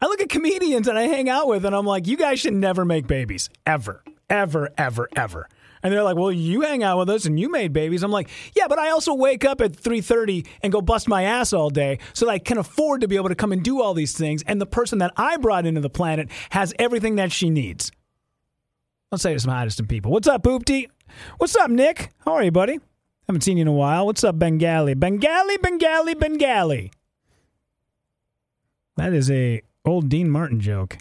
I 0.00 0.06
look 0.06 0.20
at 0.20 0.28
comedians 0.28 0.86
that 0.86 0.96
I 0.96 1.02
hang 1.02 1.28
out 1.28 1.48
with, 1.48 1.64
and 1.64 1.74
I'm 1.74 1.86
like, 1.86 2.06
you 2.06 2.16
guys 2.16 2.40
should 2.40 2.54
never 2.54 2.84
make 2.84 3.06
babies. 3.06 3.50
Ever, 3.66 4.02
ever, 4.28 4.70
ever, 4.78 5.08
ever. 5.14 5.48
And 5.82 5.92
they're 5.92 6.02
like, 6.02 6.16
"Well, 6.16 6.32
you 6.32 6.60
hang 6.60 6.82
out 6.82 6.98
with 6.98 7.08
us 7.10 7.24
and 7.24 7.38
you 7.40 7.50
made 7.50 7.72
babies." 7.72 8.02
I'm 8.02 8.10
like, 8.10 8.28
"Yeah, 8.54 8.68
but 8.68 8.78
I 8.78 8.90
also 8.90 9.14
wake 9.14 9.44
up 9.44 9.60
at 9.60 9.74
3:30 9.74 10.46
and 10.62 10.72
go 10.72 10.80
bust 10.80 11.08
my 11.08 11.22
ass 11.22 11.52
all 11.52 11.70
day 11.70 11.98
so 12.12 12.26
that 12.26 12.32
I 12.32 12.38
can 12.38 12.58
afford 12.58 13.00
to 13.00 13.08
be 13.08 13.16
able 13.16 13.28
to 13.30 13.34
come 13.34 13.52
and 13.52 13.62
do 13.62 13.80
all 13.80 13.94
these 13.94 14.12
things 14.12 14.42
and 14.46 14.60
the 14.60 14.66
person 14.66 14.98
that 14.98 15.12
I 15.16 15.36
brought 15.36 15.66
into 15.66 15.80
the 15.80 15.90
planet 15.90 16.28
has 16.50 16.74
everything 16.78 17.16
that 17.16 17.32
she 17.32 17.50
needs." 17.50 17.90
Let's 19.10 19.22
say 19.22 19.32
to 19.32 19.40
some 19.40 19.52
hottest 19.52 19.88
people. 19.88 20.12
What's 20.12 20.28
up, 20.28 20.44
Poopty? 20.44 20.86
What's 21.38 21.56
up, 21.56 21.70
Nick? 21.70 22.10
How 22.24 22.34
are 22.34 22.44
you, 22.44 22.52
buddy? 22.52 22.78
Haven't 23.26 23.42
seen 23.42 23.56
you 23.56 23.62
in 23.62 23.68
a 23.68 23.72
while. 23.72 24.06
What's 24.06 24.22
up, 24.22 24.38
Bengali? 24.38 24.94
Bengali, 24.94 25.56
Bengali, 25.56 26.14
Bengali. 26.14 26.92
That 28.96 29.12
is 29.12 29.30
a 29.30 29.62
old 29.84 30.08
Dean 30.08 30.30
Martin 30.30 30.60
joke. 30.60 30.98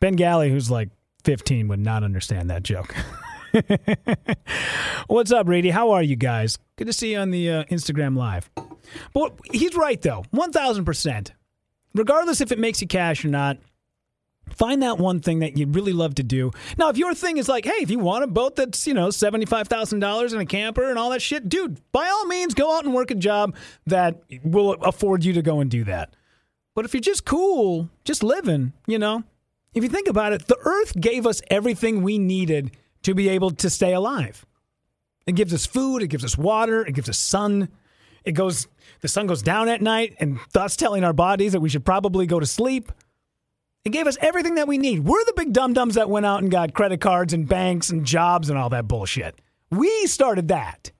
Bengali, 0.00 0.50
who's 0.50 0.70
like 0.70 0.88
15, 1.24 1.68
would 1.68 1.80
not 1.80 2.04
understand 2.04 2.48
that 2.48 2.62
joke. 2.62 2.94
What's 5.06 5.32
up, 5.32 5.46
Brady? 5.46 5.70
How 5.70 5.92
are 5.92 6.02
you 6.02 6.16
guys? 6.16 6.58
Good 6.76 6.86
to 6.86 6.92
see 6.92 7.12
you 7.12 7.18
on 7.18 7.30
the 7.30 7.50
uh, 7.50 7.64
Instagram 7.64 8.16
Live. 8.16 8.50
But 9.12 9.34
he's 9.52 9.74
right, 9.74 10.00
though. 10.00 10.24
1000%. 10.34 11.30
Regardless 11.94 12.40
if 12.40 12.52
it 12.52 12.58
makes 12.58 12.80
you 12.80 12.88
cash 12.88 13.24
or 13.24 13.28
not, 13.28 13.58
find 14.50 14.82
that 14.82 14.98
one 14.98 15.20
thing 15.20 15.38
that 15.40 15.56
you 15.56 15.66
really 15.66 15.92
love 15.92 16.14
to 16.16 16.22
do. 16.22 16.50
Now, 16.76 16.90
if 16.90 16.98
your 16.98 17.14
thing 17.14 17.38
is 17.38 17.48
like, 17.48 17.64
hey, 17.64 17.80
if 17.82 17.90
you 17.90 17.98
want 17.98 18.24
a 18.24 18.26
boat 18.26 18.56
that's, 18.56 18.86
you 18.86 18.94
know, 18.94 19.08
$75,000 19.08 20.32
and 20.32 20.42
a 20.42 20.46
camper 20.46 20.88
and 20.88 20.98
all 20.98 21.10
that 21.10 21.22
shit, 21.22 21.48
dude, 21.48 21.80
by 21.92 22.06
all 22.08 22.26
means, 22.26 22.54
go 22.54 22.76
out 22.76 22.84
and 22.84 22.94
work 22.94 23.10
a 23.10 23.14
job 23.14 23.56
that 23.86 24.22
will 24.42 24.74
afford 24.82 25.24
you 25.24 25.32
to 25.34 25.42
go 25.42 25.60
and 25.60 25.70
do 25.70 25.84
that. 25.84 26.14
But 26.74 26.84
if 26.84 26.94
you're 26.94 27.00
just 27.00 27.24
cool, 27.24 27.88
just 28.04 28.22
living, 28.22 28.72
you 28.86 28.98
know, 28.98 29.24
if 29.74 29.82
you 29.82 29.88
think 29.88 30.08
about 30.08 30.32
it, 30.32 30.46
the 30.46 30.58
earth 30.64 30.98
gave 30.98 31.26
us 31.26 31.42
everything 31.50 32.02
we 32.02 32.18
needed 32.18 32.72
to 33.02 33.14
be 33.14 33.28
able 33.28 33.50
to 33.50 33.70
stay 33.70 33.92
alive. 33.92 34.44
It 35.26 35.32
gives 35.32 35.52
us 35.52 35.66
food, 35.66 36.02
it 36.02 36.08
gives 36.08 36.24
us 36.24 36.38
water, 36.38 36.82
it 36.82 36.94
gives 36.94 37.08
us 37.08 37.18
sun. 37.18 37.68
It 38.24 38.32
goes 38.32 38.66
the 39.00 39.08
sun 39.08 39.26
goes 39.26 39.42
down 39.42 39.68
at 39.68 39.80
night 39.80 40.16
and 40.18 40.38
thus 40.52 40.76
telling 40.76 41.04
our 41.04 41.12
bodies 41.12 41.52
that 41.52 41.60
we 41.60 41.68
should 41.68 41.84
probably 41.84 42.26
go 42.26 42.40
to 42.40 42.46
sleep. 42.46 42.90
It 43.84 43.90
gave 43.90 44.06
us 44.06 44.18
everything 44.20 44.56
that 44.56 44.68
we 44.68 44.76
need. 44.76 45.04
We're 45.04 45.24
the 45.24 45.34
big 45.36 45.52
dum 45.52 45.72
dums 45.72 45.94
that 45.94 46.10
went 46.10 46.26
out 46.26 46.42
and 46.42 46.50
got 46.50 46.74
credit 46.74 47.00
cards 47.00 47.32
and 47.32 47.48
banks 47.48 47.90
and 47.90 48.04
jobs 48.04 48.50
and 48.50 48.58
all 48.58 48.68
that 48.70 48.88
bullshit. 48.88 49.40
We 49.70 50.06
started 50.06 50.48
that. 50.48 50.90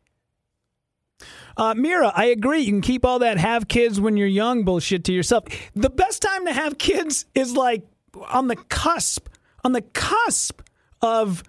Uh, 1.56 1.74
Mira, 1.74 2.12
I 2.14 2.26
agree. 2.26 2.60
You 2.60 2.72
can 2.72 2.80
keep 2.80 3.04
all 3.04 3.18
that 3.18 3.36
have 3.36 3.66
kids 3.66 4.00
when 4.00 4.16
you're 4.16 4.28
young 4.28 4.62
bullshit 4.62 5.04
to 5.04 5.12
yourself. 5.12 5.44
The 5.74 5.90
best 5.90 6.22
time 6.22 6.46
to 6.46 6.52
have 6.52 6.78
kids 6.78 7.26
is 7.34 7.54
like 7.54 7.82
on 8.28 8.46
the 8.46 8.56
cusp, 8.56 9.28
on 9.64 9.72
the 9.72 9.82
cusp 9.82 10.62
of 11.02 11.42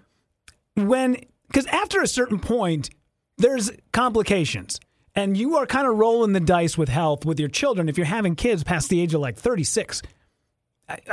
when, 0.74 1.16
because 1.48 1.66
after 1.66 2.00
a 2.00 2.06
certain 2.08 2.38
point, 2.38 2.90
there's 3.38 3.70
complications. 3.92 4.80
And 5.14 5.36
you 5.36 5.56
are 5.56 5.66
kind 5.66 5.86
of 5.88 5.96
rolling 5.96 6.32
the 6.32 6.40
dice 6.40 6.78
with 6.78 6.88
health 6.88 7.24
with 7.24 7.40
your 7.40 7.48
children 7.48 7.88
if 7.88 7.96
you're 7.96 8.06
having 8.06 8.36
kids 8.36 8.62
past 8.62 8.88
the 8.88 9.00
age 9.00 9.12
of 9.12 9.20
like 9.20 9.36
36. 9.36 10.02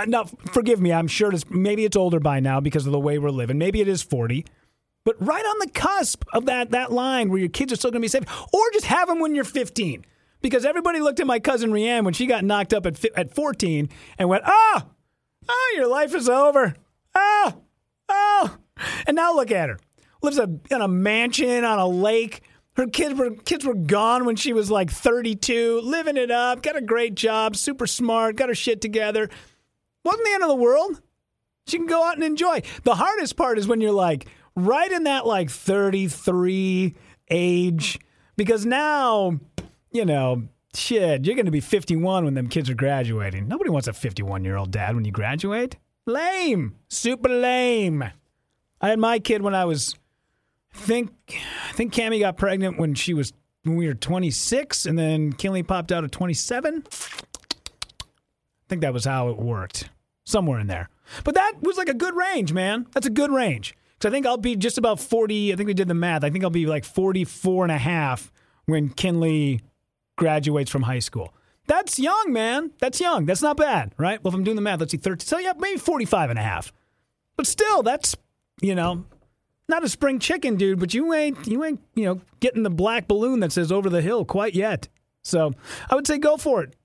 Now, 0.08 0.26
forgive 0.52 0.80
me, 0.80 0.92
I'm 0.92 1.08
sure 1.08 1.32
it's 1.32 1.50
maybe 1.50 1.86
it's 1.86 1.98
older 1.98 2.20
by 2.20 2.40
now 2.40 2.60
because 2.60 2.86
of 2.86 2.92
the 2.92 3.00
way 3.00 3.18
we're 3.18 3.30
living. 3.30 3.58
Maybe 3.58 3.82
it 3.82 3.88
is 3.88 4.02
40. 4.04 4.46
But 5.04 5.16
right 5.26 5.44
on 5.44 5.56
the 5.60 5.70
cusp 5.70 6.26
of 6.34 6.46
that 6.48 6.72
that 6.72 6.92
line 6.92 7.30
where 7.30 7.40
your 7.40 7.50
kids 7.50 7.72
are 7.72 7.76
still 7.76 7.92
going 7.92 8.02
to 8.02 8.06
be 8.06 8.10
safe, 8.10 8.26
or 8.54 8.62
just 8.74 8.88
have 8.88 9.08
them 9.08 9.20
when 9.20 9.36
you're 9.36 9.44
15. 9.44 10.06
Because 10.42 10.66
everybody 10.66 11.00
looked 11.00 11.20
at 11.20 11.28
my 11.28 11.40
cousin 11.40 11.72
Rianne 11.72 12.04
when 12.04 12.14
she 12.14 12.26
got 12.26 12.44
knocked 12.44 12.74
up 12.74 12.86
at 12.86 13.04
at 13.16 13.34
14 13.34 13.90
and 14.18 14.30
went, 14.30 14.44
"Oh, 14.46 14.82
oh, 15.48 15.74
your 15.78 15.88
life 15.88 16.14
is 16.14 16.28
over. 16.28 16.76
Oh, 17.16 17.64
oh." 18.10 18.58
And 19.06 19.16
now 19.16 19.34
look 19.34 19.52
at 19.52 19.70
her. 19.70 19.80
Lives 20.22 20.40
in 20.40 20.82
a 20.82 20.88
mansion 20.88 21.64
on 21.64 21.80
a 21.80 21.88
lake. 21.88 22.42
Her 22.76 22.88
kids 22.88 23.18
were 23.18 23.32
kids 23.32 23.66
were 23.66 23.74
gone 23.74 24.26
when 24.26 24.36
she 24.36 24.54
was 24.54 24.70
like 24.70 24.92
32, 24.92 25.82
living 25.84 26.18
it 26.18 26.30
up, 26.30 26.62
got 26.62 26.76
a 26.76 26.82
great 26.82 27.16
job, 27.16 27.56
super 27.56 27.88
smart, 27.88 28.36
got 28.36 28.50
her 28.50 28.56
shit 28.56 28.82
together. 28.82 29.30
Wasn't 30.04 30.24
the 30.24 30.34
end 30.34 30.44
of 30.44 30.50
the 30.50 30.56
world. 30.56 31.02
She 31.66 31.78
can 31.78 31.88
go 31.88 32.04
out 32.04 32.16
and 32.16 32.24
enjoy. 32.24 32.62
The 32.84 32.96
hardest 32.96 33.36
part 33.36 33.58
is 33.58 33.68
when 33.68 33.82
you're 33.82 33.92
like, 33.92 34.28
right 34.56 34.92
in 34.92 35.04
that 35.04 35.26
like 35.26 35.50
33 35.50 36.96
age 37.30 38.00
because 38.38 38.66
now, 38.66 39.40
you 39.92 40.06
know, 40.06 40.44
shit, 40.74 41.26
you're 41.26 41.36
going 41.36 41.46
to 41.46 41.52
be 41.52 41.60
51 41.60 42.26
when 42.26 42.34
them 42.34 42.48
kids 42.48 42.70
are 42.70 42.76
graduating. 42.76 43.48
Nobody 43.48 43.70
wants 43.70 43.88
a 43.88 43.94
51 43.94 44.44
year 44.44 44.56
old 44.56 44.72
dad 44.72 44.96
when 44.96 45.06
you 45.06 45.12
graduate. 45.12 45.78
Lame. 46.06 46.76
Super 46.90 47.30
lame. 47.30 48.12
I 48.82 48.90
had 48.90 49.00
my 49.00 49.20
kid 49.20 49.42
when 49.42 49.56
I 49.56 49.66
was, 49.66 49.96
think, 50.74 51.12
I 51.70 51.74
think 51.74 51.94
Cammy 51.94 52.20
got 52.20 52.38
pregnant 52.38 52.80
when 52.80 52.94
she 52.94 53.14
was, 53.14 53.34
when 53.64 53.76
we 53.76 53.88
were 53.88 53.94
26, 53.94 54.86
and 54.86 54.98
then 54.98 55.34
Kinley 55.34 55.64
popped 55.64 55.92
out 55.92 56.04
at 56.04 56.12
27. 56.12 56.84
I 56.86 58.70
think 58.70 58.82
that 58.82 58.94
was 58.94 59.06
how 59.06 59.30
it 59.30 59.38
worked. 59.38 59.90
Somewhere 60.26 60.60
in 60.60 60.68
there. 60.68 60.90
But 61.24 61.36
that 61.36 61.54
was 61.62 61.78
like 61.78 61.90
a 61.90 61.94
good 61.94 62.16
range, 62.16 62.52
man. 62.52 62.86
That's 62.94 63.08
a 63.08 63.12
good 63.12 63.32
range. 63.32 63.76
So 64.02 64.10
I 64.10 64.12
think 64.12 64.26
I'll 64.26 64.38
be 64.38 64.56
just 64.56 64.78
about 64.78 65.00
40. 65.00 65.54
I 65.54 65.56
think 65.56 65.68
we 65.68 65.74
did 65.74 65.88
the 65.88 65.94
math. 65.94 66.24
I 66.24 66.30
think 66.30 66.44
I'll 66.44 66.50
be 66.50 66.66
like 66.66 66.84
44 66.84 67.64
and 67.64 67.72
a 67.72 67.78
half 67.78 68.32
when 68.66 68.90
Kinley 68.90 69.62
graduates 70.18 70.70
from 70.70 70.84
high 70.84 71.00
school. 71.00 71.34
That's 71.66 71.98
young, 71.98 72.32
man. 72.32 72.72
That's 72.80 73.00
young. 73.02 73.26
That's 73.26 73.42
not 73.42 73.58
bad, 73.58 73.94
right? 73.98 74.24
Well, 74.24 74.30
if 74.34 74.36
I'm 74.36 74.44
doing 74.44 74.56
the 74.56 74.62
math, 74.62 74.80
let's 74.80 74.92
see, 74.92 74.98
13. 74.98 75.26
So 75.26 75.38
yeah, 75.38 75.54
maybe 75.58 75.80
45 75.80 76.30
and 76.30 76.40
a 76.40 76.44
half. 76.44 76.74
But 77.36 77.48
still, 77.48 77.84
that's, 77.84 78.16
you 78.62 78.76
know, 78.76 79.06
not 79.70 79.84
a 79.84 79.90
spring 79.90 80.20
chicken, 80.20 80.56
dude, 80.56 80.80
but 80.80 80.94
you 80.94 81.14
ain't, 81.14 81.48
you 81.48 81.64
ain't, 81.64 81.82
you 81.96 82.06
know, 82.06 82.22
getting 82.40 82.64
the 82.64 82.70
black 82.70 83.08
balloon 83.08 83.40
that 83.42 83.52
says 83.52 83.72
over 83.72 83.90
the 83.90 84.02
hill 84.02 84.26
quite 84.26 84.56
yet. 84.56 84.88
So 85.24 85.54
I 85.90 85.96
would 85.96 86.08
say 86.08 86.18
go 86.18 86.38
for 86.38 86.64
it. 86.64 86.76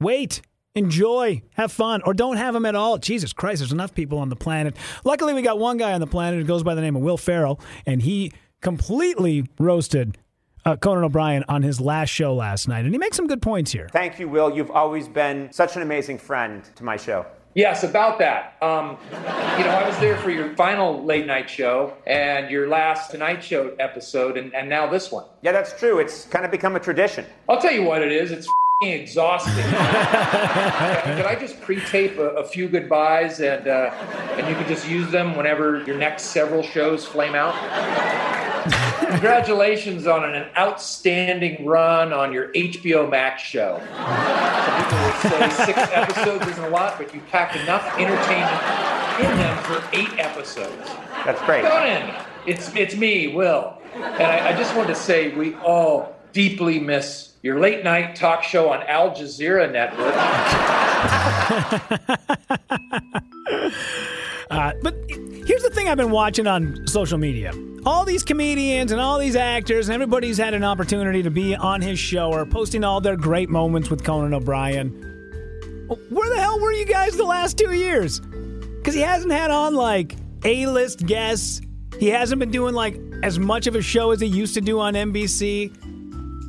Wait. 0.00 0.42
Enjoy, 0.76 1.42
have 1.54 1.72
fun, 1.72 2.00
or 2.04 2.14
don't 2.14 2.36
have 2.36 2.54
them 2.54 2.64
at 2.64 2.76
all. 2.76 2.96
Jesus 2.96 3.32
Christ, 3.32 3.58
there's 3.58 3.72
enough 3.72 3.92
people 3.92 4.18
on 4.18 4.28
the 4.28 4.36
planet. 4.36 4.76
Luckily, 5.04 5.34
we 5.34 5.42
got 5.42 5.58
one 5.58 5.78
guy 5.78 5.94
on 5.94 6.00
the 6.00 6.06
planet 6.06 6.38
who 6.38 6.46
goes 6.46 6.62
by 6.62 6.76
the 6.76 6.80
name 6.80 6.94
of 6.94 7.02
Will 7.02 7.16
Ferrell, 7.16 7.58
and 7.86 8.00
he 8.00 8.32
completely 8.60 9.48
roasted 9.58 10.16
uh, 10.64 10.76
Conan 10.76 11.02
O'Brien 11.02 11.44
on 11.48 11.64
his 11.64 11.80
last 11.80 12.10
show 12.10 12.36
last 12.36 12.68
night, 12.68 12.84
and 12.84 12.94
he 12.94 12.98
makes 12.98 13.16
some 13.16 13.26
good 13.26 13.42
points 13.42 13.72
here. 13.72 13.88
Thank 13.90 14.20
you, 14.20 14.28
Will. 14.28 14.54
You've 14.54 14.70
always 14.70 15.08
been 15.08 15.50
such 15.52 15.74
an 15.74 15.82
amazing 15.82 16.18
friend 16.18 16.62
to 16.76 16.84
my 16.84 16.96
show. 16.96 17.26
Yes, 17.54 17.82
about 17.82 18.20
that. 18.20 18.56
Um, 18.62 18.96
you 19.10 19.64
know, 19.64 19.70
I 19.70 19.84
was 19.86 19.98
there 19.98 20.16
for 20.18 20.30
your 20.30 20.54
final 20.54 21.04
late 21.04 21.26
night 21.26 21.50
show 21.50 21.94
and 22.06 22.48
your 22.48 22.68
last 22.68 23.10
Tonight 23.10 23.42
Show 23.42 23.74
episode, 23.80 24.36
and, 24.36 24.54
and 24.54 24.68
now 24.68 24.88
this 24.88 25.10
one. 25.10 25.24
Yeah, 25.42 25.50
that's 25.50 25.76
true. 25.76 25.98
It's 25.98 26.26
kind 26.26 26.44
of 26.44 26.52
become 26.52 26.76
a 26.76 26.80
tradition. 26.80 27.26
I'll 27.48 27.60
tell 27.60 27.72
you 27.72 27.82
what 27.82 28.02
it 28.02 28.12
is. 28.12 28.30
It's 28.30 28.48
exhausting. 28.82 29.52
Can 29.64 31.26
I 31.26 31.36
just 31.38 31.60
pre-tape 31.60 32.18
a, 32.18 32.30
a 32.36 32.44
few 32.44 32.68
goodbyes 32.68 33.40
and 33.40 33.66
uh, 33.68 33.90
and 34.38 34.48
you 34.48 34.54
can 34.54 34.66
just 34.66 34.88
use 34.88 35.10
them 35.10 35.36
whenever 35.36 35.82
your 35.82 35.98
next 35.98 36.22
several 36.26 36.62
shows 36.62 37.04
flame 37.04 37.34
out? 37.34 37.54
Congratulations 39.08 40.06
on 40.06 40.24
an 40.24 40.48
outstanding 40.56 41.64
run 41.64 42.12
on 42.12 42.32
your 42.32 42.52
HBO 42.52 43.10
Max 43.10 43.42
show. 43.42 43.80
Some 43.96 44.84
people 44.84 44.98
would 45.04 45.16
say 45.52 45.64
six 45.64 45.78
episodes 45.92 46.46
isn't 46.46 46.64
a 46.64 46.68
lot, 46.68 46.98
but 46.98 47.14
you 47.14 47.20
packed 47.30 47.56
enough 47.56 47.84
entertainment 47.98 48.62
in 49.20 49.36
them 49.38 49.62
for 49.64 49.82
eight 49.92 50.18
episodes. 50.18 50.88
That's 51.24 51.40
great. 51.42 51.64
Conan, 51.64 52.14
it's 52.46 52.74
it's 52.74 52.96
me, 52.96 53.28
Will, 53.28 53.78
and 53.94 54.22
I, 54.22 54.50
I 54.50 54.56
just 54.56 54.74
wanted 54.76 54.88
to 54.88 55.00
say 55.00 55.34
we 55.34 55.54
all 55.56 56.14
deeply 56.32 56.78
miss 56.78 57.32
your 57.42 57.58
late 57.58 57.84
night 57.84 58.16
talk 58.16 58.42
show 58.42 58.70
on 58.70 58.82
Al 58.86 59.10
Jazeera 59.10 59.70
Network. 59.70 60.14
uh, 64.50 64.72
but 64.82 64.94
here's 65.08 65.62
the 65.62 65.70
thing 65.72 65.88
I've 65.88 65.96
been 65.96 66.10
watching 66.10 66.46
on 66.46 66.86
social 66.86 67.18
media. 67.18 67.52
All 67.86 68.04
these 68.04 68.22
comedians 68.22 68.92
and 68.92 69.00
all 69.00 69.18
these 69.18 69.36
actors, 69.36 69.88
and 69.88 69.94
everybody's 69.94 70.36
had 70.36 70.52
an 70.52 70.64
opportunity 70.64 71.22
to 71.22 71.30
be 71.30 71.54
on 71.56 71.80
his 71.80 71.98
show 71.98 72.30
or 72.30 72.44
posting 72.44 72.84
all 72.84 73.00
their 73.00 73.16
great 73.16 73.48
moments 73.48 73.88
with 73.88 74.04
Conan 74.04 74.34
O'Brien. 74.34 74.90
Where 76.10 76.28
the 76.28 76.40
hell 76.40 76.60
were 76.60 76.72
you 76.72 76.84
guys 76.84 77.16
the 77.16 77.24
last 77.24 77.56
two 77.56 77.72
years? 77.72 78.20
Because 78.20 78.94
he 78.94 79.00
hasn't 79.00 79.32
had 79.32 79.50
on 79.50 79.74
like 79.74 80.14
A 80.44 80.66
list 80.66 81.06
guests. 81.06 81.62
He 81.98 82.08
hasn't 82.08 82.38
been 82.38 82.50
doing 82.50 82.74
like 82.74 83.00
as 83.22 83.38
much 83.38 83.66
of 83.66 83.74
a 83.74 83.82
show 83.82 84.10
as 84.10 84.20
he 84.20 84.26
used 84.26 84.54
to 84.54 84.60
do 84.60 84.78
on 84.78 84.94
NBC. 84.94 85.74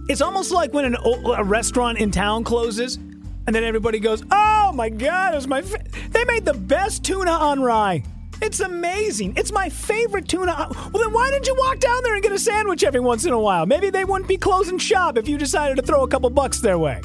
It's 0.09 0.21
almost 0.21 0.51
like 0.51 0.73
when 0.73 0.85
an, 0.85 0.95
a 1.35 1.43
restaurant 1.43 1.97
in 1.97 2.11
town 2.11 2.43
closes, 2.43 2.97
and 2.97 3.55
then 3.55 3.63
everybody 3.63 3.99
goes, 3.99 4.23
"Oh 4.31 4.71
my 4.73 4.89
God, 4.89 5.35
it's 5.35 5.47
my! 5.47 5.61
Fa- 5.61 5.83
they 6.09 6.25
made 6.25 6.45
the 6.45 6.53
best 6.53 7.03
tuna 7.03 7.31
on 7.31 7.61
rye. 7.61 8.03
It's 8.41 8.59
amazing. 8.59 9.33
It's 9.37 9.51
my 9.51 9.69
favorite 9.69 10.27
tuna. 10.27 10.51
Uh, 10.51 10.73
well, 10.91 11.03
then 11.03 11.13
why 11.13 11.29
didn't 11.31 11.47
you 11.47 11.55
walk 11.55 11.79
down 11.79 12.01
there 12.03 12.15
and 12.15 12.23
get 12.23 12.31
a 12.31 12.39
sandwich 12.39 12.83
every 12.83 12.99
once 12.99 13.25
in 13.25 13.33
a 13.33 13.39
while? 13.39 13.65
Maybe 13.65 13.89
they 13.89 14.03
wouldn't 14.03 14.27
be 14.27 14.37
closing 14.37 14.77
shop 14.77 15.17
if 15.17 15.27
you 15.27 15.37
decided 15.37 15.77
to 15.77 15.83
throw 15.83 16.03
a 16.03 16.07
couple 16.07 16.29
bucks 16.29 16.59
their 16.59 16.79
way." 16.79 17.01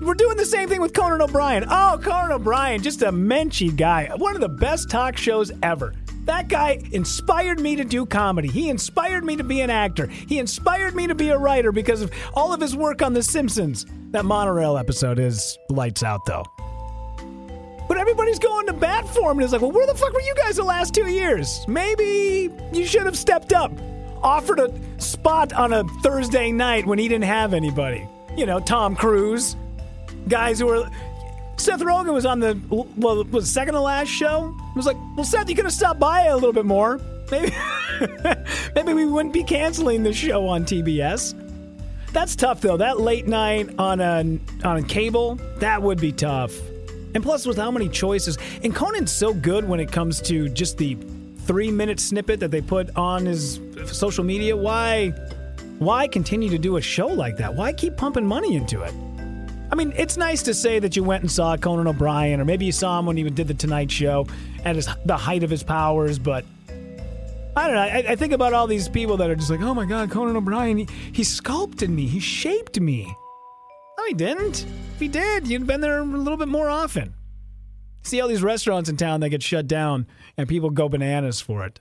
We're 0.00 0.14
doing 0.14 0.36
the 0.36 0.44
same 0.44 0.68
thing 0.68 0.80
with 0.80 0.92
Conan 0.92 1.20
O'Brien. 1.20 1.64
Oh, 1.68 1.98
Conan 2.00 2.30
O'Brien, 2.30 2.80
just 2.80 3.02
a 3.02 3.10
menschy 3.10 3.74
guy. 3.74 4.08
One 4.16 4.36
of 4.36 4.40
the 4.40 4.48
best 4.48 4.88
talk 4.88 5.16
shows 5.16 5.50
ever. 5.64 5.94
That 6.26 6.48
guy 6.48 6.80
inspired 6.92 7.60
me 7.60 7.76
to 7.76 7.84
do 7.84 8.06
comedy. 8.06 8.48
He 8.48 8.68
inspired 8.68 9.24
me 9.24 9.36
to 9.36 9.44
be 9.44 9.62
an 9.62 9.70
actor. 9.70 10.06
He 10.06 10.38
inspired 10.38 10.94
me 10.94 11.06
to 11.06 11.14
be 11.14 11.30
a 11.30 11.38
writer 11.38 11.72
because 11.72 12.02
of 12.02 12.12
all 12.34 12.52
of 12.52 12.60
his 12.60 12.76
work 12.76 13.02
on 13.02 13.14
The 13.14 13.22
Simpsons. 13.22 13.86
That 14.10 14.24
monorail 14.24 14.76
episode 14.76 15.18
is 15.18 15.58
lights 15.70 16.02
out, 16.02 16.24
though. 16.26 16.44
But 17.96 18.02
everybody's 18.02 18.38
going 18.38 18.66
to 18.66 18.74
bat 18.74 19.08
for 19.08 19.30
him, 19.30 19.38
and 19.38 19.44
it's 19.44 19.54
like, 19.54 19.62
well, 19.62 19.72
where 19.72 19.86
the 19.86 19.94
fuck 19.94 20.12
were 20.12 20.20
you 20.20 20.34
guys 20.34 20.56
the 20.56 20.64
last 20.64 20.92
two 20.92 21.06
years? 21.06 21.64
Maybe 21.66 22.50
you 22.70 22.84
should 22.84 23.06
have 23.06 23.16
stepped 23.16 23.54
up, 23.54 23.72
offered 24.22 24.60
a 24.60 24.70
spot 25.00 25.54
on 25.54 25.72
a 25.72 25.82
Thursday 26.02 26.52
night 26.52 26.84
when 26.84 26.98
he 26.98 27.08
didn't 27.08 27.24
have 27.24 27.54
anybody. 27.54 28.06
You 28.36 28.44
know, 28.44 28.60
Tom 28.60 28.96
Cruise, 28.96 29.56
guys 30.28 30.58
who 30.58 30.66
were 30.66 30.90
Seth 31.56 31.80
Rogen 31.80 32.12
was 32.12 32.26
on 32.26 32.38
the 32.38 32.60
well, 32.98 33.24
was 33.24 33.50
second 33.50 33.72
to 33.72 33.80
last 33.80 34.08
show. 34.08 34.54
It 34.72 34.76
was 34.76 34.84
like, 34.84 34.98
well, 35.16 35.24
Seth, 35.24 35.48
you 35.48 35.54
could 35.54 35.64
have 35.64 35.72
stopped 35.72 35.98
by 35.98 36.26
a 36.26 36.34
little 36.34 36.52
bit 36.52 36.66
more. 36.66 37.00
Maybe, 37.30 37.50
maybe 38.74 38.92
we 38.92 39.06
wouldn't 39.06 39.32
be 39.32 39.42
canceling 39.42 40.02
the 40.02 40.12
show 40.12 40.46
on 40.46 40.66
TBS. 40.66 41.32
That's 42.12 42.36
tough 42.36 42.60
though. 42.60 42.76
That 42.76 43.00
late 43.00 43.26
night 43.26 43.70
on 43.78 44.02
a 44.02 44.38
on 44.66 44.76
a 44.76 44.82
cable, 44.82 45.36
that 45.60 45.80
would 45.80 45.98
be 45.98 46.12
tough. 46.12 46.52
And 47.16 47.24
plus, 47.24 47.46
with 47.46 47.56
how 47.56 47.70
many 47.70 47.88
choices, 47.88 48.36
and 48.62 48.74
Conan's 48.74 49.10
so 49.10 49.32
good 49.32 49.66
when 49.66 49.80
it 49.80 49.90
comes 49.90 50.20
to 50.20 50.50
just 50.50 50.76
the 50.76 50.98
three 51.46 51.70
minute 51.70 51.98
snippet 51.98 52.40
that 52.40 52.50
they 52.50 52.60
put 52.60 52.94
on 52.94 53.24
his 53.24 53.58
social 53.86 54.22
media. 54.22 54.54
Why, 54.54 55.14
why 55.78 56.08
continue 56.08 56.50
to 56.50 56.58
do 56.58 56.76
a 56.76 56.82
show 56.82 57.06
like 57.06 57.38
that? 57.38 57.54
Why 57.54 57.72
keep 57.72 57.96
pumping 57.96 58.26
money 58.26 58.54
into 58.54 58.82
it? 58.82 58.92
I 59.72 59.76
mean, 59.76 59.94
it's 59.96 60.18
nice 60.18 60.42
to 60.42 60.52
say 60.52 60.78
that 60.78 60.94
you 60.94 61.04
went 61.04 61.22
and 61.22 61.32
saw 61.32 61.56
Conan 61.56 61.86
O'Brien, 61.86 62.38
or 62.38 62.44
maybe 62.44 62.66
you 62.66 62.72
saw 62.72 62.98
him 62.98 63.06
when 63.06 63.16
he 63.16 63.22
did 63.30 63.48
the 63.48 63.54
Tonight 63.54 63.90
Show 63.90 64.26
at 64.66 64.76
his, 64.76 64.86
the 65.06 65.16
height 65.16 65.42
of 65.42 65.48
his 65.48 65.62
powers, 65.62 66.18
but 66.18 66.44
I 67.56 67.66
don't 67.66 67.76
know. 67.76 67.80
I, 67.80 68.04
I, 68.10 68.16
think 68.16 68.34
about 68.34 68.52
all 68.52 68.66
these 68.66 68.90
people 68.90 69.16
that 69.16 69.30
are 69.30 69.34
just 69.34 69.48
like, 69.48 69.62
oh 69.62 69.72
my 69.72 69.86
God, 69.86 70.10
Conan 70.10 70.36
O'Brien, 70.36 70.76
he, 70.76 70.88
he 71.12 71.24
sculpted 71.24 71.88
me, 71.88 72.06
he 72.06 72.20
shaped 72.20 72.78
me. 72.78 73.16
He 74.06 74.14
didn't. 74.14 74.64
If 74.94 75.00
he 75.00 75.08
did, 75.08 75.48
you'd 75.48 75.62
have 75.62 75.66
been 75.66 75.80
there 75.80 75.98
a 75.98 76.04
little 76.04 76.36
bit 76.36 76.48
more 76.48 76.70
often. 76.70 77.14
See 78.02 78.20
all 78.20 78.28
these 78.28 78.42
restaurants 78.42 78.88
in 78.88 78.96
town 78.96 79.20
that 79.20 79.30
get 79.30 79.42
shut 79.42 79.66
down 79.66 80.06
and 80.36 80.48
people 80.48 80.70
go 80.70 80.88
bananas 80.88 81.40
for 81.40 81.66
it. 81.66 81.80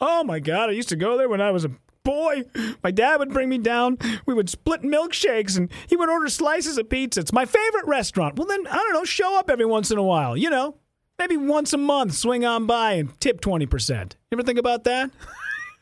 Oh 0.00 0.24
my 0.24 0.38
God, 0.38 0.70
I 0.70 0.72
used 0.72 0.88
to 0.88 0.96
go 0.96 1.18
there 1.18 1.28
when 1.28 1.42
I 1.42 1.50
was 1.50 1.66
a 1.66 1.70
boy. 2.02 2.44
My 2.82 2.90
dad 2.90 3.18
would 3.18 3.30
bring 3.30 3.50
me 3.50 3.58
down. 3.58 3.98
We 4.24 4.32
would 4.32 4.48
split 4.48 4.82
milkshakes 4.82 5.58
and 5.58 5.70
he 5.86 5.96
would 5.96 6.08
order 6.08 6.28
slices 6.28 6.78
of 6.78 6.88
pizza. 6.88 7.20
It's 7.20 7.32
my 7.32 7.44
favorite 7.44 7.86
restaurant. 7.86 8.38
Well, 8.38 8.46
then, 8.46 8.66
I 8.66 8.76
don't 8.76 8.94
know, 8.94 9.04
show 9.04 9.38
up 9.38 9.50
every 9.50 9.66
once 9.66 9.90
in 9.90 9.98
a 9.98 10.02
while, 10.02 10.36
you 10.36 10.48
know? 10.48 10.76
Maybe 11.18 11.36
once 11.36 11.72
a 11.72 11.78
month, 11.78 12.14
swing 12.14 12.44
on 12.46 12.66
by 12.66 12.92
and 12.92 13.20
tip 13.20 13.40
20%. 13.40 14.12
You 14.30 14.38
ever 14.38 14.42
think 14.42 14.58
about 14.58 14.84
that? 14.84 15.10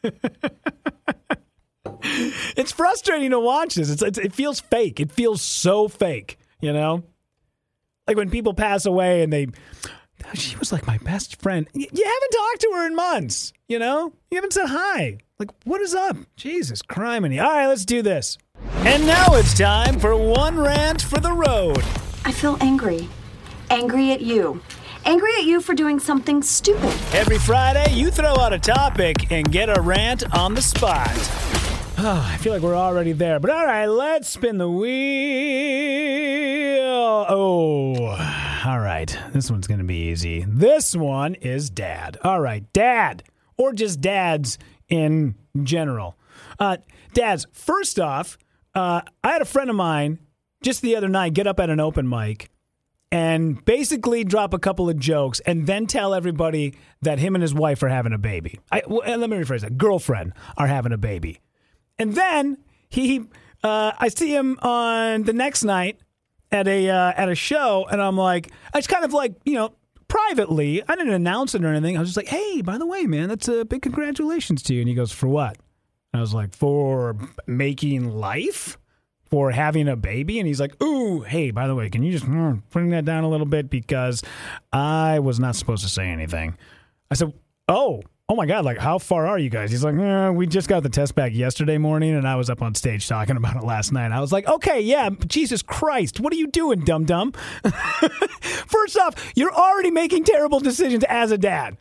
it's 2.56 2.72
frustrating 2.72 3.30
to 3.30 3.40
watch 3.40 3.76
this. 3.76 3.90
It's, 3.90 4.02
it's, 4.02 4.18
it 4.18 4.32
feels 4.32 4.60
fake. 4.60 5.00
It 5.00 5.10
feels 5.10 5.40
so 5.40 5.88
fake, 5.88 6.38
you 6.60 6.72
know? 6.72 7.02
Like 8.06 8.16
when 8.16 8.28
people 8.28 8.52
pass 8.52 8.84
away 8.84 9.22
and 9.22 9.32
they, 9.32 9.46
she 10.34 10.56
was 10.56 10.70
like 10.70 10.86
my 10.86 10.98
best 10.98 11.40
friend. 11.40 11.66
You 11.72 11.86
haven't 11.86 12.32
talked 12.32 12.60
to 12.60 12.72
her 12.74 12.86
in 12.86 12.94
months, 12.94 13.52
you 13.68 13.78
know? 13.78 14.12
You 14.30 14.36
haven't 14.36 14.52
said 14.52 14.66
hi. 14.66 15.18
Like, 15.38 15.50
what 15.64 15.80
is 15.80 15.94
up? 15.94 16.16
Jesus, 16.36 16.82
criminy. 16.82 17.42
All 17.42 17.50
right, 17.50 17.66
let's 17.66 17.86
do 17.86 18.02
this. 18.02 18.36
And 18.84 19.06
now 19.06 19.26
it's 19.30 19.56
time 19.56 19.98
for 19.98 20.14
one 20.14 20.58
rant 20.58 21.00
for 21.00 21.18
the 21.18 21.32
road. 21.32 21.82
I 22.24 22.32
feel 22.32 22.58
angry. 22.60 23.08
Angry 23.70 24.12
at 24.12 24.20
you. 24.20 24.60
Angry 25.06 25.32
at 25.38 25.44
you 25.44 25.60
for 25.60 25.74
doing 25.74 25.98
something 25.98 26.42
stupid. 26.42 26.94
Every 27.12 27.38
Friday, 27.38 27.92
you 27.92 28.10
throw 28.10 28.36
out 28.36 28.52
a 28.52 28.58
topic 28.58 29.30
and 29.32 29.50
get 29.50 29.76
a 29.76 29.80
rant 29.80 30.22
on 30.34 30.54
the 30.54 30.62
spot. 30.62 31.73
Oh, 32.06 32.30
I 32.30 32.36
feel 32.36 32.52
like 32.52 32.60
we're 32.60 32.74
already 32.74 33.12
there, 33.12 33.40
but 33.40 33.48
all 33.48 33.64
right, 33.64 33.86
let's 33.86 34.28
spin 34.28 34.58
the 34.58 34.68
wheel. 34.68 34.92
Oh, 37.30 37.94
all 38.66 38.80
right. 38.80 39.18
This 39.32 39.50
one's 39.50 39.66
going 39.66 39.78
to 39.78 39.84
be 39.84 40.10
easy. 40.10 40.44
This 40.46 40.94
one 40.94 41.34
is 41.36 41.70
dad. 41.70 42.18
All 42.22 42.42
right, 42.42 42.70
dad, 42.74 43.22
or 43.56 43.72
just 43.72 44.02
dads 44.02 44.58
in 44.90 45.34
general. 45.62 46.18
Uh, 46.58 46.76
dads, 47.14 47.46
first 47.52 47.98
off, 47.98 48.36
uh, 48.74 49.00
I 49.22 49.32
had 49.32 49.40
a 49.40 49.46
friend 49.46 49.70
of 49.70 49.76
mine 49.76 50.18
just 50.62 50.82
the 50.82 50.96
other 50.96 51.08
night 51.08 51.32
get 51.32 51.46
up 51.46 51.58
at 51.58 51.70
an 51.70 51.80
open 51.80 52.06
mic 52.06 52.50
and 53.12 53.64
basically 53.64 54.24
drop 54.24 54.52
a 54.52 54.58
couple 54.58 54.90
of 54.90 54.98
jokes 54.98 55.40
and 55.46 55.66
then 55.66 55.86
tell 55.86 56.12
everybody 56.12 56.74
that 57.00 57.18
him 57.18 57.34
and 57.34 57.40
his 57.40 57.54
wife 57.54 57.82
are 57.82 57.88
having 57.88 58.12
a 58.12 58.18
baby. 58.18 58.60
I, 58.70 58.82
well, 58.86 59.00
let 59.18 59.30
me 59.30 59.38
rephrase 59.38 59.62
that. 59.62 59.78
Girlfriend 59.78 60.34
are 60.58 60.66
having 60.66 60.92
a 60.92 60.98
baby. 60.98 61.40
And 61.98 62.14
then 62.14 62.58
he, 62.88 63.26
uh, 63.62 63.92
I 63.98 64.08
see 64.08 64.34
him 64.34 64.58
on 64.62 65.22
the 65.22 65.32
next 65.32 65.64
night 65.64 65.98
at 66.50 66.68
a 66.68 66.88
uh, 66.88 67.12
at 67.16 67.28
a 67.28 67.34
show, 67.34 67.86
and 67.90 68.00
I'm 68.00 68.16
like, 68.16 68.50
I 68.72 68.78
just 68.78 68.88
kind 68.88 69.04
of 69.04 69.12
like 69.12 69.34
you 69.44 69.54
know 69.54 69.72
privately. 70.08 70.82
I 70.88 70.94
didn't 70.94 71.12
announce 71.12 71.54
it 71.54 71.64
or 71.64 71.68
anything. 71.68 71.96
I 71.96 72.00
was 72.00 72.10
just 72.10 72.16
like, 72.16 72.28
hey, 72.28 72.62
by 72.62 72.78
the 72.78 72.86
way, 72.86 73.04
man, 73.04 73.28
that's 73.28 73.48
a 73.48 73.64
big 73.64 73.82
congratulations 73.82 74.62
to 74.64 74.74
you. 74.74 74.80
And 74.80 74.88
he 74.88 74.94
goes, 74.94 75.10
for 75.10 75.26
what? 75.26 75.56
And 76.12 76.20
I 76.20 76.20
was 76.20 76.32
like, 76.32 76.54
for 76.54 77.16
making 77.46 78.10
life. 78.10 78.78
For 79.30 79.50
having 79.50 79.88
a 79.88 79.96
baby, 79.96 80.38
and 80.38 80.46
he's 80.46 80.60
like, 80.60 80.80
"Ooh, 80.80 81.22
hey, 81.22 81.50
by 81.50 81.66
the 81.66 81.74
way, 81.74 81.90
can 81.90 82.04
you 82.04 82.12
just 82.12 82.26
mm, 82.26 82.62
bring 82.70 82.90
that 82.90 83.04
down 83.04 83.24
a 83.24 83.28
little 83.28 83.46
bit 83.46 83.68
because 83.68 84.22
I 84.72 85.18
was 85.18 85.40
not 85.40 85.56
supposed 85.56 85.82
to 85.82 85.88
say 85.88 86.06
anything." 86.06 86.56
I 87.10 87.14
said, 87.14 87.32
"Oh, 87.66 88.02
oh 88.28 88.34
my 88.34 88.46
god, 88.46 88.64
like 88.64 88.78
how 88.78 88.98
far 88.98 89.26
are 89.26 89.38
you 89.38 89.50
guys? 89.50 89.70
He's 89.70 89.84
like, 89.84 89.94
eh, 89.96 90.30
we 90.30 90.46
just 90.46 90.68
got 90.68 90.82
the 90.82 90.88
test 90.88 91.14
back 91.14 91.34
yesterday 91.34 91.78
morning, 91.78 92.14
and 92.14 92.26
I 92.26 92.36
was 92.36 92.48
up 92.48 92.62
on 92.62 92.74
stage 92.74 93.06
talking 93.08 93.36
about 93.36 93.56
it 93.56 93.64
last 93.64 93.92
night. 93.92 94.12
I 94.12 94.20
was 94.20 94.32
like, 94.32 94.46
okay, 94.46 94.80
yeah, 94.80 95.10
Jesus 95.26 95.62
Christ, 95.62 96.20
what 96.20 96.32
are 96.32 96.36
you 96.36 96.46
doing, 96.46 96.80
dum 96.80 97.04
dum? 97.04 97.32
First 98.40 98.98
off, 98.98 99.32
you're 99.36 99.52
already 99.54 99.90
making 99.90 100.24
terrible 100.24 100.60
decisions 100.60 101.04
as 101.08 101.30
a 101.30 101.38
dad. 101.38 101.76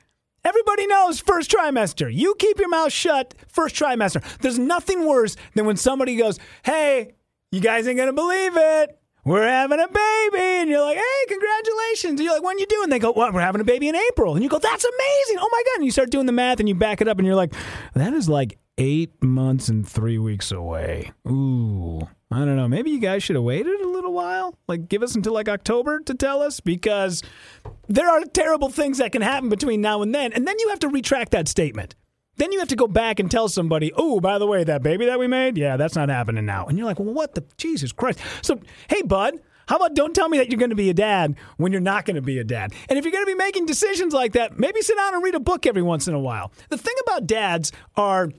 Everybody 0.45 0.87
knows 0.87 1.21
first 1.21 1.49
trimester. 1.49 2.13
You 2.13 2.35
keep 2.37 2.59
your 2.59 2.67
mouth 2.67 2.91
shut 2.91 3.33
first 3.47 3.75
trimester. 3.75 4.21
There's 4.39 4.59
nothing 4.59 5.07
worse 5.07 5.37
than 5.55 5.65
when 5.65 5.77
somebody 5.77 6.17
goes, 6.17 6.37
hey, 6.65 7.13
you 7.53 7.61
guys 7.61 7.87
ain't 7.87 7.97
gonna 7.97 8.11
believe 8.11 8.51
it 8.57 8.99
we're 9.25 9.47
having 9.47 9.79
a 9.79 9.87
baby. 9.87 10.43
And 10.61 10.69
you're 10.69 10.81
like, 10.81 10.97
hey, 10.97 11.25
congratulations. 11.27 12.19
And 12.19 12.25
you're 12.25 12.33
like, 12.33 12.43
when 12.43 12.59
you 12.59 12.65
doing? 12.65 12.89
They 12.89 12.99
go, 12.99 13.11
what? 13.11 13.33
We're 13.33 13.41
having 13.41 13.61
a 13.61 13.65
baby 13.65 13.87
in 13.87 13.95
April. 13.95 14.35
And 14.35 14.43
you 14.43 14.49
go, 14.49 14.59
that's 14.59 14.83
amazing. 14.83 15.37
Oh 15.39 15.49
my 15.51 15.63
God. 15.65 15.75
And 15.77 15.85
you 15.85 15.91
start 15.91 16.09
doing 16.09 16.25
the 16.25 16.31
math 16.31 16.59
and 16.59 16.67
you 16.67 16.75
back 16.75 17.01
it 17.01 17.07
up 17.07 17.17
and 17.17 17.25
you're 17.25 17.35
like, 17.35 17.53
that 17.93 18.13
is 18.13 18.27
like 18.27 18.57
eight 18.77 19.23
months 19.23 19.69
and 19.69 19.87
three 19.87 20.17
weeks 20.17 20.51
away. 20.51 21.11
Ooh. 21.27 22.07
I 22.31 22.39
don't 22.39 22.55
know. 22.55 22.67
Maybe 22.67 22.89
you 22.89 22.99
guys 22.99 23.21
should 23.21 23.35
have 23.35 23.43
waited 23.43 23.79
a 23.79 23.87
little 23.87 24.11
while. 24.11 24.57
Like, 24.67 24.89
give 24.89 25.03
us 25.03 25.13
until 25.13 25.33
like 25.33 25.47
October 25.47 25.99
to 25.99 26.15
tell 26.15 26.41
us 26.41 26.59
because 26.59 27.21
there 27.87 28.09
are 28.09 28.23
terrible 28.23 28.69
things 28.69 28.97
that 28.97 29.11
can 29.11 29.21
happen 29.21 29.49
between 29.49 29.81
now 29.81 30.01
and 30.01 30.15
then. 30.15 30.33
And 30.33 30.47
then 30.47 30.55
you 30.57 30.69
have 30.69 30.79
to 30.79 30.87
retract 30.87 31.31
that 31.31 31.47
statement. 31.47 31.93
Then 32.37 32.51
you 32.51 32.59
have 32.59 32.69
to 32.69 32.75
go 32.75 32.87
back 32.87 33.19
and 33.19 33.29
tell 33.29 33.47
somebody, 33.47 33.91
oh, 33.95 34.19
by 34.19 34.39
the 34.39 34.47
way, 34.47 34.63
that 34.63 34.81
baby 34.81 35.05
that 35.05 35.19
we 35.19 35.27
made, 35.27 35.57
yeah, 35.57 35.77
that's 35.77 35.95
not 35.95 36.09
happening 36.09 36.45
now. 36.45 36.65
And 36.65 36.77
you're 36.77 36.87
like, 36.87 36.99
well, 36.99 37.13
what 37.13 37.35
the 37.35 37.45
Jesus 37.57 37.91
Christ? 37.91 38.19
So, 38.41 38.59
hey, 38.89 39.03
bud, 39.03 39.35
how 39.67 39.77
about 39.77 39.93
don't 39.93 40.15
tell 40.15 40.29
me 40.29 40.37
that 40.39 40.51
you're 40.51 40.59
going 40.59 40.71
to 40.71 40.75
be 40.75 40.89
a 40.89 40.93
dad 40.93 41.35
when 41.57 41.71
you're 41.71 41.81
not 41.81 42.05
going 42.05 42.15
to 42.15 42.21
be 42.21 42.39
a 42.39 42.43
dad? 42.43 42.73
And 42.89 42.97
if 42.97 43.05
you're 43.05 43.11
going 43.11 43.25
to 43.25 43.31
be 43.31 43.35
making 43.35 43.65
decisions 43.65 44.13
like 44.13 44.33
that, 44.33 44.57
maybe 44.57 44.81
sit 44.81 44.97
down 44.97 45.13
and 45.13 45.23
read 45.23 45.35
a 45.35 45.39
book 45.39 45.65
every 45.65 45.81
once 45.81 46.07
in 46.07 46.13
a 46.13 46.19
while. 46.19 46.51
The 46.69 46.77
thing 46.77 46.95
about 47.05 47.27
dads 47.27 47.71
are, 47.95 48.29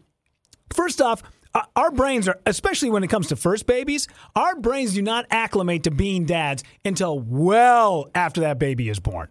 first 0.72 1.00
off, 1.00 1.22
uh, 1.54 1.62
our 1.76 1.92
brains 1.92 2.26
are, 2.26 2.40
especially 2.46 2.90
when 2.90 3.04
it 3.04 3.09
comes 3.09 3.28
to 3.28 3.37
first 3.37 3.66
babies, 3.66 4.09
our 4.35 4.57
brains 4.57 4.94
do 4.94 5.02
not 5.02 5.26
acclimate 5.30 5.85
to 5.85 5.90
being 5.92 6.26
dads 6.26 6.64
until 6.85 7.20
well 7.20 8.11
after 8.14 8.40
that 8.40 8.59
baby 8.59 8.88
is 8.88 8.98
born. 8.98 9.28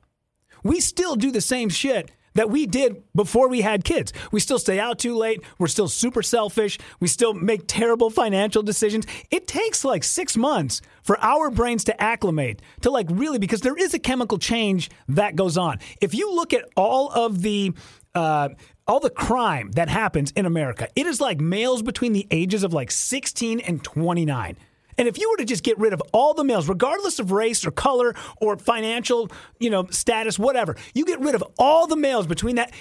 We 0.64 0.80
still 0.80 1.18
do 1.18 1.32
the 1.32 1.42
same 1.42 1.68
shit 1.68 2.12
that 2.36 2.50
we 2.50 2.66
did 2.66 3.04
before 3.16 3.48
we 3.50 3.62
had 3.62 3.84
kids. 3.84 4.14
We 4.32 4.40
still 4.40 4.60
stay 4.60 4.80
out 4.80 5.00
too 5.00 5.16
late. 5.16 5.42
We're 5.58 5.68
still 5.68 5.88
super 5.88 6.24
selfish. 6.24 6.80
We 7.00 7.08
still 7.08 7.34
make 7.34 7.64
terrible 7.68 8.10
financial 8.10 8.64
decisions. 8.64 9.06
It 9.32 9.48
takes 9.48 9.86
like 9.86 10.04
six 10.04 10.36
months 10.38 10.82
for 11.02 11.20
our 11.20 11.50
brains 11.50 11.84
to 11.86 12.02
acclimate 12.02 12.62
to 12.82 12.90
like 12.90 13.08
really, 13.10 13.40
because 13.40 13.62
there 13.62 13.78
is 13.78 13.94
a 13.94 14.00
chemical 14.00 14.38
change 14.38 14.90
that 15.08 15.36
goes 15.36 15.58
on. 15.58 15.80
If 16.02 16.14
you 16.14 16.34
look 16.34 16.54
at 16.54 16.66
all 16.76 17.12
of 17.12 17.42
the, 17.42 17.74
uh, 18.16 18.50
all 18.88 19.00
the 19.00 19.10
crime 19.10 19.72
that 19.72 19.90
happens 19.90 20.32
in 20.32 20.46
America, 20.46 20.88
it 20.96 21.06
is 21.06 21.22
like 21.22 21.40
males 21.40 21.82
between 21.82 22.14
the 22.14 22.28
ages 22.32 22.64
of 22.64 22.74
like 22.74 22.92
16 22.92 23.60
and 23.62 23.84
29. 23.84 24.58
And 24.98 25.08
if 25.08 25.18
you 25.18 25.30
were 25.30 25.38
to 25.38 25.46
just 25.46 25.64
get 25.64 25.78
rid 25.78 25.94
of 25.94 26.02
all 26.12 26.34
the 26.34 26.44
males, 26.44 26.68
regardless 26.68 27.20
of 27.20 27.32
race 27.32 27.66
or 27.66 27.72
color 27.72 28.14
or 28.38 28.58
financial, 28.58 29.30
you 29.60 29.70
know, 29.70 29.88
status, 29.90 30.38
whatever, 30.38 30.76
you 30.94 31.06
get 31.06 31.20
rid 31.20 31.36
of 31.36 31.44
all 31.58 31.88
the 31.88 31.96
males 31.96 32.28
between 32.28 32.56
that 32.56 32.72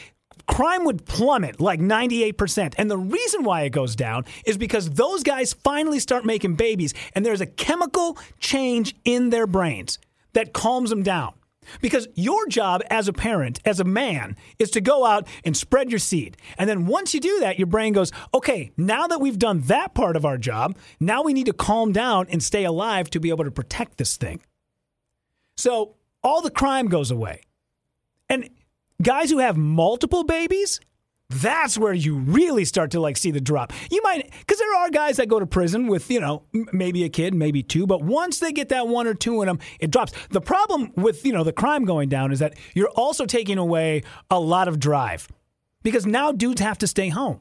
crime 0.47 0.85
would 0.85 1.05
plummet 1.07 1.61
like 1.61 1.81
98%. 1.81 2.75
And 2.79 2.91
the 2.91 2.99
reason 2.99 3.45
why 3.45 3.63
it 3.63 3.71
goes 3.71 3.97
down 3.97 4.25
is 4.45 4.57
because 4.57 4.91
those 4.91 5.23
guys 5.23 5.53
finally 5.53 5.99
start 5.99 6.25
making 6.25 6.57
babies 6.57 6.95
and 7.15 7.25
there's 7.25 7.41
a 7.41 7.47
chemical 7.47 8.19
change 8.39 8.95
in 9.05 9.31
their 9.31 9.47
brains 9.47 9.99
that 10.33 10.53
calms 10.53 10.91
them 10.91 11.03
down. 11.03 11.35
Because 11.81 12.09
your 12.15 12.47
job 12.49 12.83
as 12.91 13.09
a 13.09 13.13
parent, 13.13 13.61
as 13.65 13.81
a 13.81 13.85
man, 13.85 14.37
is 14.59 14.71
to 14.73 14.81
go 14.81 15.05
out 15.05 15.27
and 15.45 15.57
spread 15.57 15.91
your 15.91 15.99
seed. 15.99 16.37
And 16.59 16.69
then 16.69 16.87
once 16.87 17.15
you 17.15 17.21
do 17.21 17.41
that, 17.41 17.59
your 17.59 17.67
brain 17.67 17.93
goes, 17.93 18.13
okay, 18.35 18.73
now 18.77 19.07
that 19.07 19.21
we've 19.21 19.39
done 19.39 19.61
that 19.63 19.95
part 19.95 20.17
of 20.17 20.25
our 20.25 20.39
job, 20.39 20.77
now 21.01 21.23
we 21.23 21.33
need 21.33 21.47
to 21.47 21.53
calm 21.53 21.93
down 21.93 22.27
and 22.31 22.43
stay 22.43 22.65
alive 22.65 23.11
to 23.11 23.21
be 23.21 23.31
able 23.31 23.45
to 23.45 23.51
protect 23.51 23.99
this 23.99 24.17
thing. 24.17 24.41
So 25.57 25.95
all 26.23 26.43
the 26.43 26.51
crime 26.51 26.89
goes 26.89 27.11
away. 27.11 27.43
And 28.29 28.49
guys 29.03 29.31
who 29.31 29.39
have 29.39 29.57
multiple 29.57 30.25
babies, 30.25 30.81
that's 31.35 31.79
where 31.79 31.93
you 31.93 32.17
really 32.17 32.65
start 32.65 32.91
to 32.93 33.01
like 33.01 33.17
see 33.17 33.31
the 33.31 33.41
drop. 33.41 33.73
You 33.91 34.01
might, 34.03 34.31
because 34.41 34.59
there 34.59 34.75
are 34.77 34.91
guys 34.91 35.17
that 35.17 35.29
go 35.29 35.39
to 35.39 35.47
prison 35.47 35.87
with, 35.87 36.11
you 36.11 36.21
know, 36.21 36.43
maybe 36.73 37.05
a 37.05 37.09
kid, 37.09 37.35
maybe 37.35 37.63
two, 37.63 37.87
but 37.87 38.03
once 38.03 38.39
they 38.39 38.53
get 38.53 38.69
that 38.71 38.89
one 38.89 39.07
or 39.07 39.15
two 39.15 39.43
in 39.43 39.47
them, 39.47 39.59
it 39.81 39.91
drops. 39.91 40.13
The 40.31 40.41
problem 40.41 40.93
with, 40.97 41.25
you 41.25 41.33
know, 41.33 41.45
the 41.45 41.53
crime 41.53 41.85
going 41.85 42.09
down 42.09 42.33
is 42.33 42.39
that 42.41 42.55
you're 42.75 42.91
also 42.91 43.27
taking 43.27 43.59
away 43.59 44.03
a 44.31 44.39
lot 44.39 44.69
of 44.69 44.79
drive 44.79 45.29
because 45.83 46.07
now 46.07 46.33
dudes 46.33 46.61
have 46.61 46.79
to 46.79 46.87
stay 46.87 47.09
home. 47.09 47.41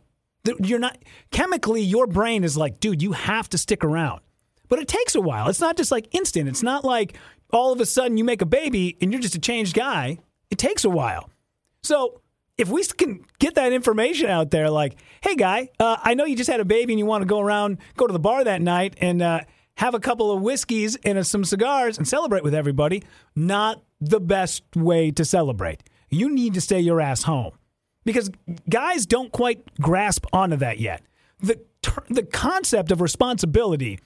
You're 0.59 0.79
not, 0.79 0.97
chemically, 1.29 1.81
your 1.81 2.07
brain 2.07 2.43
is 2.43 2.57
like, 2.57 2.79
dude, 2.79 3.01
you 3.01 3.11
have 3.11 3.47
to 3.49 3.57
stick 3.57 3.83
around. 3.83 4.21
But 4.69 4.79
it 4.79 4.87
takes 4.87 5.15
a 5.15 5.21
while. 5.21 5.49
It's 5.49 5.59
not 5.59 5.77
just 5.77 5.91
like 5.91 6.07
instant. 6.15 6.47
It's 6.47 6.63
not 6.63 6.83
like 6.83 7.17
all 7.51 7.73
of 7.73 7.81
a 7.81 7.85
sudden 7.85 8.17
you 8.17 8.23
make 8.23 8.41
a 8.41 8.45
baby 8.45 8.97
and 9.01 9.11
you're 9.11 9.21
just 9.21 9.35
a 9.35 9.39
changed 9.39 9.75
guy. 9.75 10.17
It 10.49 10.57
takes 10.57 10.85
a 10.85 10.89
while. 10.89 11.29
So, 11.83 12.21
if 12.57 12.69
we 12.69 12.83
can 12.83 13.25
get 13.39 13.55
that 13.55 13.73
information 13.73 14.29
out 14.29 14.51
there, 14.51 14.69
like, 14.69 14.97
hey, 15.21 15.35
guy, 15.35 15.69
uh, 15.79 15.97
I 16.01 16.13
know 16.13 16.25
you 16.25 16.35
just 16.35 16.49
had 16.49 16.59
a 16.59 16.65
baby 16.65 16.93
and 16.93 16.99
you 16.99 17.05
want 17.05 17.21
to 17.21 17.27
go 17.27 17.39
around, 17.39 17.77
go 17.97 18.07
to 18.07 18.13
the 18.13 18.19
bar 18.19 18.43
that 18.43 18.61
night 18.61 18.95
and 19.01 19.21
uh, 19.21 19.41
have 19.75 19.93
a 19.93 19.99
couple 19.99 20.31
of 20.31 20.41
whiskeys 20.41 20.97
and 21.03 21.17
uh, 21.17 21.23
some 21.23 21.43
cigars 21.43 21.97
and 21.97 22.07
celebrate 22.07 22.43
with 22.43 22.53
everybody, 22.53 23.03
not 23.35 23.81
the 23.99 24.19
best 24.19 24.63
way 24.75 25.11
to 25.11 25.25
celebrate. 25.25 25.83
You 26.09 26.29
need 26.29 26.53
to 26.55 26.61
stay 26.61 26.79
your 26.79 27.01
ass 27.01 27.23
home 27.23 27.53
because 28.03 28.29
guys 28.69 29.05
don't 29.05 29.31
quite 29.31 29.63
grasp 29.79 30.25
onto 30.33 30.57
that 30.57 30.79
yet. 30.79 31.03
The, 31.39 31.59
the 32.09 32.23
concept 32.23 32.91
of 32.91 33.01
responsibility 33.01 33.99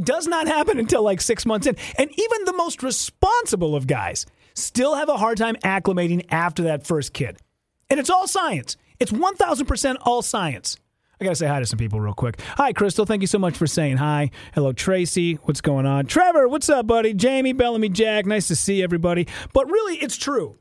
does 0.00 0.26
not 0.26 0.48
happen 0.48 0.78
until 0.78 1.02
like 1.02 1.20
six 1.20 1.46
months 1.46 1.66
in. 1.66 1.76
And 1.96 2.10
even 2.10 2.44
the 2.44 2.54
most 2.54 2.82
responsible 2.82 3.76
of 3.76 3.86
guys 3.86 4.26
still 4.54 4.94
have 4.94 5.08
a 5.08 5.16
hard 5.16 5.38
time 5.38 5.56
acclimating 5.56 6.26
after 6.30 6.64
that 6.64 6.86
first 6.86 7.12
kid. 7.12 7.38
And 7.94 8.00
it's 8.00 8.10
all 8.10 8.26
science. 8.26 8.76
It's 8.98 9.12
1000% 9.12 9.96
all 10.02 10.20
science. 10.20 10.76
I 11.20 11.24
got 11.24 11.30
to 11.30 11.36
say 11.36 11.46
hi 11.46 11.60
to 11.60 11.64
some 11.64 11.78
people 11.78 12.00
real 12.00 12.12
quick. 12.12 12.40
Hi, 12.56 12.72
Crystal. 12.72 13.06
Thank 13.06 13.20
you 13.20 13.28
so 13.28 13.38
much 13.38 13.56
for 13.56 13.68
saying 13.68 13.98
hi. 13.98 14.32
Hello, 14.52 14.72
Tracy. 14.72 15.34
What's 15.34 15.60
going 15.60 15.86
on? 15.86 16.06
Trevor, 16.06 16.48
what's 16.48 16.68
up, 16.68 16.88
buddy? 16.88 17.14
Jamie, 17.14 17.52
Bellamy, 17.52 17.90
Jack. 17.90 18.26
Nice 18.26 18.48
to 18.48 18.56
see 18.56 18.82
everybody. 18.82 19.28
But 19.52 19.70
really, 19.70 19.94
it's 19.98 20.16
true. 20.16 20.58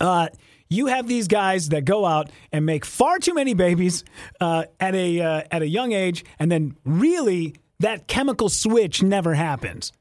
Uh, 0.00 0.28
you 0.70 0.86
have 0.86 1.06
these 1.06 1.28
guys 1.28 1.68
that 1.68 1.84
go 1.84 2.06
out 2.06 2.30
and 2.50 2.64
make 2.64 2.86
far 2.86 3.18
too 3.18 3.34
many 3.34 3.52
babies 3.52 4.02
uh, 4.40 4.64
at 4.80 4.94
a 4.94 5.20
uh, 5.20 5.42
at 5.50 5.60
a 5.60 5.68
young 5.68 5.92
age, 5.92 6.24
and 6.38 6.50
then 6.50 6.78
really 6.86 7.56
that 7.80 8.08
chemical 8.08 8.48
switch 8.48 9.02
never 9.02 9.34
happens. 9.34 9.92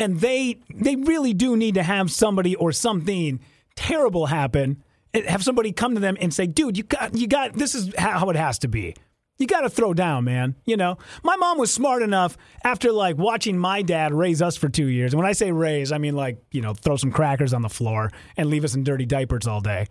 And 0.00 0.18
they 0.18 0.58
they 0.74 0.96
really 0.96 1.34
do 1.34 1.56
need 1.56 1.76
to 1.76 1.84
have 1.84 2.10
somebody 2.10 2.56
or 2.56 2.72
something 2.72 3.38
terrible 3.76 4.26
happen 4.26 4.82
have 5.14 5.42
somebody 5.42 5.72
come 5.72 5.94
to 5.94 6.00
them 6.00 6.16
and 6.20 6.32
say, 6.32 6.46
"Dude, 6.46 6.76
you 6.76 6.84
got 6.84 7.14
you 7.14 7.26
got 7.26 7.54
this 7.54 7.74
is 7.74 7.92
how 7.96 8.30
it 8.30 8.36
has 8.36 8.58
to 8.60 8.68
be." 8.68 8.94
You 9.38 9.46
got 9.46 9.60
to 9.60 9.70
throw 9.70 9.94
down, 9.94 10.24
man. 10.24 10.56
You 10.66 10.76
know, 10.76 10.98
my 11.22 11.36
mom 11.36 11.58
was 11.58 11.72
smart 11.72 12.02
enough 12.02 12.36
after 12.64 12.90
like 12.90 13.16
watching 13.16 13.56
my 13.56 13.82
dad 13.82 14.12
raise 14.12 14.42
us 14.42 14.56
for 14.56 14.68
two 14.68 14.86
years. 14.86 15.12
And 15.12 15.20
when 15.20 15.28
I 15.28 15.32
say 15.32 15.52
raise, 15.52 15.92
I 15.92 15.98
mean 15.98 16.16
like, 16.16 16.42
you 16.50 16.60
know, 16.60 16.74
throw 16.74 16.96
some 16.96 17.12
crackers 17.12 17.54
on 17.54 17.62
the 17.62 17.68
floor 17.68 18.10
and 18.36 18.50
leave 18.50 18.64
us 18.64 18.74
in 18.74 18.82
dirty 18.82 19.06
diapers 19.06 19.46
all 19.46 19.60
day. 19.60 19.86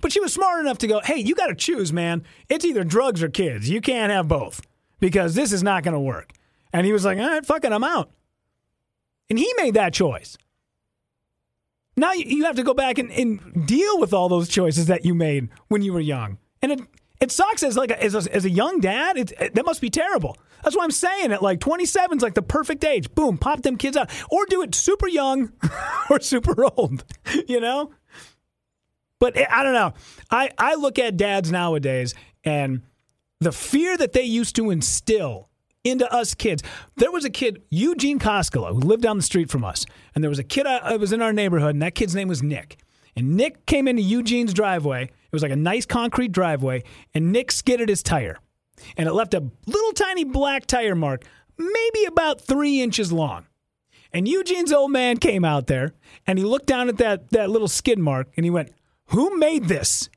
But 0.00 0.12
she 0.12 0.20
was 0.20 0.32
smart 0.32 0.60
enough 0.60 0.78
to 0.78 0.86
go, 0.86 1.00
hey, 1.02 1.16
you 1.16 1.34
got 1.34 1.48
to 1.48 1.56
choose, 1.56 1.92
man. 1.92 2.22
It's 2.48 2.64
either 2.64 2.84
drugs 2.84 3.22
or 3.22 3.28
kids. 3.28 3.68
You 3.68 3.80
can't 3.80 4.12
have 4.12 4.28
both 4.28 4.60
because 5.00 5.34
this 5.34 5.50
is 5.50 5.62
not 5.62 5.82
going 5.82 5.94
to 5.94 6.00
work. 6.00 6.30
And 6.72 6.86
he 6.86 6.92
was 6.92 7.04
like, 7.04 7.18
all 7.18 7.28
right, 7.28 7.44
fuck 7.44 7.64
it, 7.64 7.72
I'm 7.72 7.84
out. 7.84 8.10
And 9.28 9.38
he 9.38 9.52
made 9.56 9.74
that 9.74 9.92
choice. 9.92 10.36
Now 11.96 12.12
you 12.12 12.44
have 12.44 12.56
to 12.56 12.62
go 12.62 12.74
back 12.74 12.98
and, 12.98 13.10
and 13.10 13.66
deal 13.66 14.00
with 14.00 14.12
all 14.12 14.28
those 14.28 14.48
choices 14.48 14.86
that 14.86 15.04
you 15.04 15.14
made 15.14 15.48
when 15.68 15.82
you 15.82 15.92
were 15.92 16.00
young. 16.00 16.38
And 16.60 16.72
it, 16.72 16.80
it 17.20 17.30
sucks 17.30 17.62
as 17.62 17.76
like 17.76 17.90
a, 17.90 18.02
as, 18.02 18.14
a, 18.14 18.34
as 18.34 18.44
a 18.44 18.50
young 18.50 18.80
dad. 18.80 19.16
It, 19.16 19.32
it, 19.40 19.54
that 19.54 19.64
must 19.64 19.80
be 19.80 19.90
terrible. 19.90 20.36
That's 20.62 20.76
why 20.76 20.84
I'm 20.84 20.90
saying 20.90 21.30
it. 21.30 21.42
Like 21.42 21.60
27 21.60 22.18
is 22.18 22.22
like 22.22 22.34
the 22.34 22.42
perfect 22.42 22.84
age. 22.84 23.14
Boom, 23.14 23.38
pop 23.38 23.62
them 23.62 23.76
kids 23.76 23.96
out, 23.96 24.10
or 24.30 24.46
do 24.46 24.62
it 24.62 24.74
super 24.74 25.08
young 25.08 25.52
or 26.10 26.20
super 26.20 26.64
old. 26.64 27.04
You 27.48 27.60
know. 27.60 27.92
But 29.20 29.36
eh, 29.36 29.46
I 29.48 29.62
don't 29.62 29.72
know. 29.72 29.94
I 30.30 30.50
I 30.58 30.74
look 30.74 30.98
at 30.98 31.16
dads 31.16 31.50
nowadays 31.50 32.14
and 32.44 32.82
the 33.40 33.52
fear 33.52 33.96
that 33.96 34.12
they 34.12 34.22
used 34.22 34.56
to 34.56 34.70
instill 34.70 35.48
into 35.84 36.10
us 36.12 36.34
kids. 36.34 36.62
There 36.96 37.12
was 37.12 37.24
a 37.24 37.30
kid, 37.30 37.62
Eugene 37.70 38.18
Koskela, 38.18 38.70
who 38.70 38.80
lived 38.80 39.02
down 39.02 39.16
the 39.18 39.22
street 39.22 39.50
from 39.50 39.64
us, 39.64 39.86
and 40.14 40.24
there 40.24 40.30
was 40.30 40.38
a 40.38 40.44
kid 40.44 40.64
that 40.66 40.82
uh, 40.82 40.98
was 40.98 41.12
in 41.12 41.22
our 41.22 41.32
neighborhood, 41.32 41.74
and 41.74 41.82
that 41.82 41.94
kid's 41.94 42.14
name 42.14 42.28
was 42.28 42.42
Nick. 42.42 42.78
And 43.14 43.36
Nick 43.36 43.66
came 43.66 43.86
into 43.86 44.02
Eugene's 44.02 44.52
driveway. 44.52 45.04
It 45.04 45.32
was 45.32 45.42
like 45.42 45.52
a 45.52 45.56
nice 45.56 45.86
concrete 45.86 46.32
driveway, 46.32 46.82
and 47.14 47.30
Nick 47.30 47.52
skidded 47.52 47.88
his 47.88 48.02
tire, 48.02 48.38
and 48.96 49.08
it 49.08 49.12
left 49.12 49.34
a 49.34 49.44
little 49.66 49.92
tiny 49.92 50.24
black 50.24 50.66
tire 50.66 50.94
mark, 50.94 51.24
maybe 51.58 52.04
about 52.06 52.40
three 52.40 52.80
inches 52.80 53.12
long. 53.12 53.46
And 54.12 54.28
Eugene's 54.28 54.72
old 54.72 54.92
man 54.92 55.18
came 55.18 55.44
out 55.44 55.66
there, 55.66 55.92
and 56.26 56.38
he 56.38 56.44
looked 56.44 56.66
down 56.66 56.88
at 56.88 56.98
that 56.98 57.30
that 57.30 57.50
little 57.50 57.68
skid 57.68 57.98
mark, 57.98 58.28
and 58.36 58.44
he 58.44 58.50
went, 58.50 58.72
"Who 59.06 59.36
made 59.36 59.64
this?" 59.64 60.08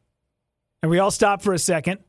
And 0.81 0.91
we 0.91 0.99
all 0.99 1.11
stopped 1.11 1.43
for 1.43 1.53
a 1.53 1.59
second. 1.59 1.99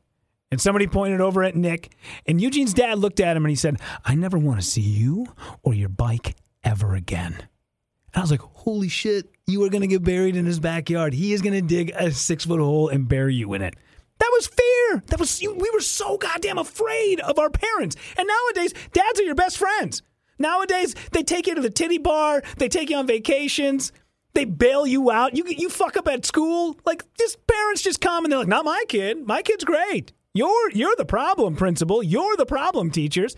And 0.51 0.59
somebody 0.59 0.87
pointed 0.87 1.21
over 1.21 1.43
at 1.43 1.55
Nick, 1.55 1.93
and 2.25 2.41
Eugene's 2.41 2.73
dad 2.73 2.97
looked 2.97 3.19
at 3.19 3.37
him 3.37 3.45
and 3.45 3.49
he 3.49 3.55
said, 3.55 3.79
I 4.03 4.15
never 4.15 4.37
want 4.37 4.59
to 4.59 4.65
see 4.65 4.81
you 4.81 5.27
or 5.61 5.73
your 5.73 5.89
bike 5.89 6.35
ever 6.63 6.95
again. 6.95 7.35
And 7.35 8.15
I 8.15 8.21
was 8.21 8.31
like, 8.31 8.41
holy 8.41 8.89
shit, 8.89 9.29
you 9.45 9.63
are 9.63 9.69
going 9.69 9.81
to 9.81 9.87
get 9.87 10.03
buried 10.03 10.35
in 10.35 10.45
his 10.45 10.59
backyard. 10.59 11.13
He 11.13 11.33
is 11.33 11.41
going 11.41 11.53
to 11.53 11.61
dig 11.61 11.91
a 11.91 12.11
six 12.11 12.45
foot 12.45 12.59
hole 12.59 12.89
and 12.89 13.07
bury 13.07 13.35
you 13.35 13.53
in 13.53 13.61
it. 13.61 13.75
That 14.17 14.31
was 14.33 14.47
fear. 14.47 15.03
That 15.07 15.19
was 15.19 15.39
we 15.41 15.69
were 15.71 15.81
so 15.81 16.17
goddamn 16.17 16.57
afraid 16.57 17.19
of 17.21 17.39
our 17.39 17.49
parents. 17.49 17.95
And 18.17 18.27
nowadays, 18.27 18.73
dads 18.91 19.19
are 19.19 19.23
your 19.23 19.35
best 19.35 19.57
friends. 19.57 20.01
Nowadays, 20.39 20.95
they 21.11 21.23
take 21.23 21.47
you 21.47 21.55
to 21.55 21.61
the 21.61 21.69
titty 21.69 21.97
bar, 21.99 22.41
they 22.57 22.69
take 22.69 22.89
you 22.89 22.97
on 22.97 23.07
vacations, 23.07 23.91
they 24.33 24.45
bail 24.45 24.85
you 24.85 25.11
out. 25.11 25.35
You 25.35 25.45
you 25.47 25.69
fuck 25.69 25.97
up 25.97 26.07
at 26.07 26.25
school. 26.25 26.77
Like 26.85 27.03
just 27.17 27.45
parents 27.47 27.81
just 27.81 28.01
come 28.01 28.25
and 28.25 28.31
they're 28.31 28.39
like, 28.39 28.47
"Not 28.47 28.65
my 28.65 28.83
kid. 28.87 29.25
My 29.25 29.41
kid's 29.41 29.63
great." 29.63 30.13
You're 30.33 30.71
you're 30.71 30.95
the 30.97 31.05
problem, 31.05 31.55
principal. 31.55 32.03
You're 32.03 32.37
the 32.37 32.45
problem, 32.45 32.91
teachers. 32.91 33.35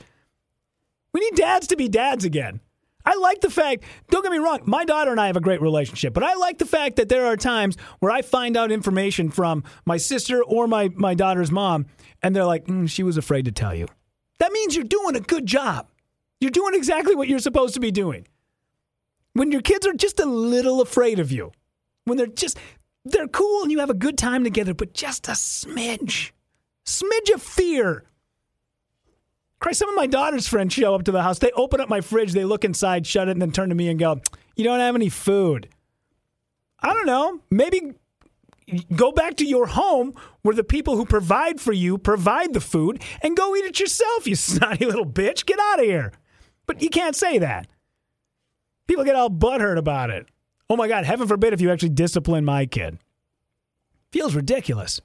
We 1.14 1.22
need 1.22 1.36
dads 1.36 1.68
to 1.68 1.76
be 1.76 1.88
dads 1.88 2.26
again. 2.26 2.62
I 3.06 3.16
like 3.16 3.42
the 3.42 3.50
fact, 3.50 3.84
don't 4.10 4.22
get 4.22 4.32
me 4.32 4.38
wrong, 4.38 4.60
my 4.66 4.86
daughter 4.86 5.12
and 5.12 5.20
I 5.20 5.28
have 5.28 5.38
a 5.38 5.42
great 5.42 5.62
relationship, 5.62 6.14
but 6.14 6.24
I 6.24 6.36
like 6.36 6.60
the 6.60 6.66
fact 6.66 6.98
that 6.98 7.10
there 7.10 7.26
are 7.26 7.36
times 7.36 7.76
where 8.00 8.12
I 8.12 8.22
find 8.22 8.56
out 8.56 8.72
information 8.72 9.32
from 9.32 9.64
my 9.86 9.98
sister 9.98 10.44
or 10.44 10.68
my, 10.68 10.92
my 10.96 11.16
daughter's 11.16 11.52
mom, 11.52 11.88
and 12.22 12.36
they're 12.36 12.46
like, 12.46 12.68
mm, 12.68 12.88
she 12.88 13.02
was 13.02 13.18
afraid 13.18 13.46
to 13.46 13.52
tell 13.52 13.74
you. 13.74 13.88
That 14.38 14.52
means 14.52 14.76
you're 14.76 14.86
doing 14.86 15.16
a 15.16 15.20
good 15.20 15.48
job. 15.48 15.88
You're 16.40 16.52
doing 16.52 16.76
exactly 16.76 17.16
what 17.16 17.28
you're 17.28 17.40
supposed 17.40 17.74
to 17.74 17.80
be 17.80 17.92
doing. 17.92 18.28
When 19.34 19.52
your 19.52 19.62
kids 19.62 19.88
are 19.88 19.94
just 19.94 20.20
a 20.20 20.26
little 20.26 20.82
afraid 20.82 21.20
of 21.20 21.32
you, 21.32 21.52
when 22.06 22.18
they're 22.18 22.28
just, 22.28 22.58
they're 23.06 23.28
cool 23.28 23.64
and 23.64 23.72
you 23.72 23.80
have 23.80 23.90
a 23.90 23.96
good 23.96 24.18
time 24.18 24.44
together, 24.44 24.74
but 24.74 24.94
just 24.94 25.28
a 25.28 25.32
smidge 25.32 26.32
Smidge 26.86 27.34
of 27.34 27.42
fear. 27.42 28.06
Christ, 29.60 29.80
some 29.80 29.90
of 29.90 29.96
my 29.96 30.08
daughter's 30.08 30.48
friends 30.48 30.74
show 30.74 30.96
up 30.96 31.04
to 31.04 31.12
the 31.12 31.22
house. 31.22 31.40
They 31.40 31.52
open 31.52 31.80
up 31.80 31.90
my 31.90 32.02
fridge, 32.02 32.34
they 32.34 32.46
look 32.46 32.66
inside, 32.66 33.06
shut 33.06 33.28
it, 33.28 33.32
and 33.32 33.42
then 33.42 33.52
turn 33.52 33.70
to 33.70 33.76
me 33.76 33.90
and 33.90 34.00
go, 34.00 34.20
You 34.56 34.64
don't 34.64 34.80
have 34.80 34.96
any 34.96 35.10
food. 35.10 35.70
I 36.80 36.94
don't 36.94 37.06
know. 37.06 37.40
Maybe 37.52 37.94
go 38.96 39.12
back 39.12 39.36
to 39.38 39.46
your 39.46 39.68
home 39.68 40.14
where 40.42 40.56
the 40.56 40.64
people 40.64 40.96
who 40.98 41.06
provide 41.06 41.62
for 41.62 41.74
you 41.74 41.98
provide 41.98 42.54
the 42.54 42.62
food 42.62 43.04
and 43.22 43.38
go 43.38 43.56
eat 43.56 43.66
it 43.66 43.80
yourself, 43.80 44.28
you 44.28 44.36
snotty 44.38 44.86
little 44.86 45.06
bitch. 45.06 45.46
Get 45.46 45.60
out 45.60 45.80
of 45.80 45.86
here. 45.86 46.12
But 46.66 46.82
you 46.82 46.90
can't 46.90 47.16
say 47.16 47.38
that. 47.38 47.68
People 48.88 49.06
get 49.06 49.16
all 49.16 49.30
butthurt 49.30 49.78
about 49.78 50.10
it. 50.10 50.28
Oh 50.70 50.76
my 50.76 50.88
God, 50.88 51.06
heaven 51.06 51.28
forbid 51.28 51.54
if 51.54 51.62
you 51.62 51.70
actually 51.72 51.90
discipline 51.90 52.46
my 52.46 52.66
kid. 52.66 52.98
Feels 54.12 54.36
ridiculous. 54.36 55.02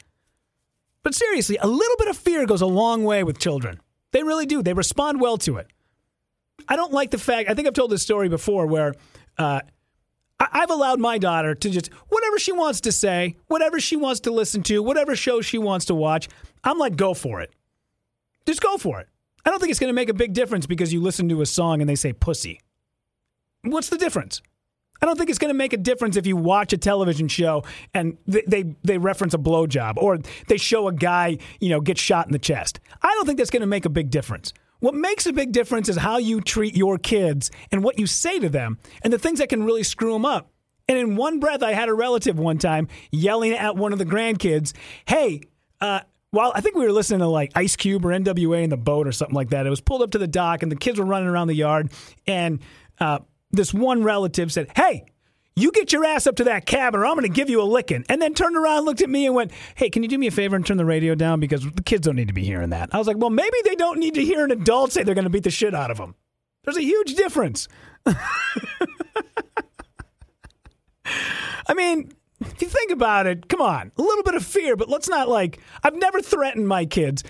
But 1.06 1.14
seriously, 1.14 1.56
a 1.58 1.68
little 1.68 1.96
bit 1.98 2.08
of 2.08 2.16
fear 2.16 2.46
goes 2.46 2.62
a 2.62 2.66
long 2.66 3.04
way 3.04 3.22
with 3.22 3.38
children. 3.38 3.80
They 4.10 4.24
really 4.24 4.44
do. 4.44 4.60
They 4.60 4.72
respond 4.72 5.20
well 5.20 5.38
to 5.38 5.58
it. 5.58 5.68
I 6.68 6.74
don't 6.74 6.92
like 6.92 7.12
the 7.12 7.18
fact, 7.18 7.48
I 7.48 7.54
think 7.54 7.68
I've 7.68 7.74
told 7.74 7.92
this 7.92 8.02
story 8.02 8.28
before 8.28 8.66
where 8.66 8.92
uh, 9.38 9.60
I've 10.40 10.70
allowed 10.70 10.98
my 10.98 11.18
daughter 11.18 11.54
to 11.54 11.70
just, 11.70 11.92
whatever 12.08 12.40
she 12.40 12.50
wants 12.50 12.80
to 12.80 12.90
say, 12.90 13.36
whatever 13.46 13.78
she 13.78 13.94
wants 13.94 14.18
to 14.22 14.32
listen 14.32 14.64
to, 14.64 14.82
whatever 14.82 15.14
show 15.14 15.40
she 15.42 15.58
wants 15.58 15.84
to 15.84 15.94
watch, 15.94 16.28
I'm 16.64 16.76
like, 16.76 16.96
go 16.96 17.14
for 17.14 17.40
it. 17.40 17.52
Just 18.44 18.60
go 18.60 18.76
for 18.76 18.98
it. 18.98 19.08
I 19.44 19.50
don't 19.50 19.60
think 19.60 19.70
it's 19.70 19.78
going 19.78 19.90
to 19.90 19.94
make 19.94 20.08
a 20.08 20.12
big 20.12 20.32
difference 20.32 20.66
because 20.66 20.92
you 20.92 21.00
listen 21.00 21.28
to 21.28 21.40
a 21.40 21.46
song 21.46 21.80
and 21.80 21.88
they 21.88 21.94
say 21.94 22.14
pussy. 22.14 22.62
What's 23.62 23.90
the 23.90 23.96
difference? 23.96 24.42
I 25.00 25.06
don't 25.06 25.16
think 25.16 25.30
it's 25.30 25.38
going 25.38 25.52
to 25.52 25.58
make 25.58 25.72
a 25.72 25.78
difference 25.78 26.16
if 26.16 26.26
you 26.26 26.36
watch 26.36 26.72
a 26.72 26.78
television 26.78 27.28
show 27.28 27.64
and 27.94 28.16
they, 28.26 28.42
they, 28.46 28.64
they 28.82 28.98
reference 28.98 29.34
a 29.34 29.38
blowjob 29.38 29.96
or 29.96 30.18
they 30.48 30.56
show 30.56 30.88
a 30.88 30.92
guy, 30.92 31.38
you 31.60 31.68
know, 31.68 31.80
get 31.80 31.98
shot 31.98 32.26
in 32.26 32.32
the 32.32 32.38
chest. 32.38 32.80
I 33.02 33.08
don't 33.14 33.26
think 33.26 33.38
that's 33.38 33.50
going 33.50 33.60
to 33.60 33.66
make 33.66 33.84
a 33.84 33.90
big 33.90 34.10
difference. 34.10 34.52
What 34.80 34.94
makes 34.94 35.26
a 35.26 35.32
big 35.32 35.52
difference 35.52 35.88
is 35.88 35.96
how 35.96 36.18
you 36.18 36.40
treat 36.40 36.76
your 36.76 36.98
kids 36.98 37.50
and 37.72 37.82
what 37.82 37.98
you 37.98 38.06
say 38.06 38.38
to 38.38 38.48
them 38.48 38.78
and 39.02 39.12
the 39.12 39.18
things 39.18 39.38
that 39.38 39.48
can 39.48 39.64
really 39.64 39.82
screw 39.82 40.12
them 40.12 40.24
up. 40.24 40.50
And 40.88 40.98
in 40.98 41.16
one 41.16 41.40
breath, 41.40 41.62
I 41.62 41.72
had 41.72 41.88
a 41.88 41.94
relative 41.94 42.38
one 42.38 42.58
time 42.58 42.88
yelling 43.10 43.52
at 43.52 43.76
one 43.76 43.92
of 43.92 43.98
the 43.98 44.04
grandkids, 44.04 44.72
Hey, 45.06 45.40
uh, 45.80 46.00
well, 46.32 46.52
I 46.54 46.60
think 46.60 46.76
we 46.76 46.84
were 46.84 46.92
listening 46.92 47.20
to 47.20 47.26
like 47.26 47.52
Ice 47.54 47.76
Cube 47.76 48.04
or 48.04 48.10
NWA 48.10 48.62
in 48.62 48.70
the 48.70 48.76
boat 48.76 49.06
or 49.06 49.12
something 49.12 49.34
like 49.34 49.50
that. 49.50 49.66
It 49.66 49.70
was 49.70 49.80
pulled 49.80 50.02
up 50.02 50.10
to 50.12 50.18
the 50.18 50.26
dock 50.28 50.62
and 50.62 50.70
the 50.70 50.76
kids 50.76 50.98
were 50.98 51.06
running 51.06 51.28
around 51.28 51.48
the 51.48 51.54
yard 51.54 51.90
and, 52.26 52.60
uh, 53.00 53.20
this 53.56 53.74
one 53.74 54.02
relative 54.02 54.52
said, 54.52 54.70
Hey, 54.76 55.04
you 55.54 55.72
get 55.72 55.92
your 55.92 56.04
ass 56.04 56.26
up 56.26 56.36
to 56.36 56.44
that 56.44 56.66
cabin 56.66 57.00
or 57.00 57.06
I'm 57.06 57.14
going 57.14 57.22
to 57.22 57.28
give 57.28 57.48
you 57.48 57.62
a 57.62 57.64
licking. 57.64 58.04
And 58.08 58.20
then 58.20 58.34
turned 58.34 58.56
around, 58.56 58.84
looked 58.84 59.00
at 59.00 59.08
me, 59.08 59.26
and 59.26 59.34
went, 59.34 59.52
Hey, 59.74 59.90
can 59.90 60.02
you 60.02 60.08
do 60.08 60.18
me 60.18 60.26
a 60.26 60.30
favor 60.30 60.54
and 60.54 60.64
turn 60.64 60.76
the 60.76 60.84
radio 60.84 61.14
down? 61.14 61.40
Because 61.40 61.62
the 61.62 61.82
kids 61.82 62.06
don't 62.06 62.16
need 62.16 62.28
to 62.28 62.34
be 62.34 62.44
hearing 62.44 62.70
that. 62.70 62.90
I 62.92 62.98
was 62.98 63.06
like, 63.06 63.16
Well, 63.16 63.30
maybe 63.30 63.56
they 63.64 63.74
don't 63.74 63.98
need 63.98 64.14
to 64.14 64.24
hear 64.24 64.44
an 64.44 64.50
adult 64.50 64.92
say 64.92 65.02
they're 65.02 65.14
going 65.14 65.24
to 65.24 65.30
beat 65.30 65.44
the 65.44 65.50
shit 65.50 65.74
out 65.74 65.90
of 65.90 65.96
them. 65.96 66.14
There's 66.64 66.76
a 66.76 66.82
huge 66.82 67.14
difference. 67.14 67.68
I 71.68 71.74
mean, 71.74 72.12
if 72.40 72.60
you 72.60 72.68
think 72.68 72.90
about 72.90 73.26
it, 73.26 73.48
come 73.48 73.60
on, 73.60 73.92
a 73.96 74.02
little 74.02 74.22
bit 74.22 74.34
of 74.34 74.44
fear, 74.44 74.76
but 74.76 74.88
let's 74.88 75.08
not 75.08 75.28
like, 75.28 75.60
I've 75.82 75.94
never 75.94 76.20
threatened 76.20 76.68
my 76.68 76.84
kids. 76.84 77.24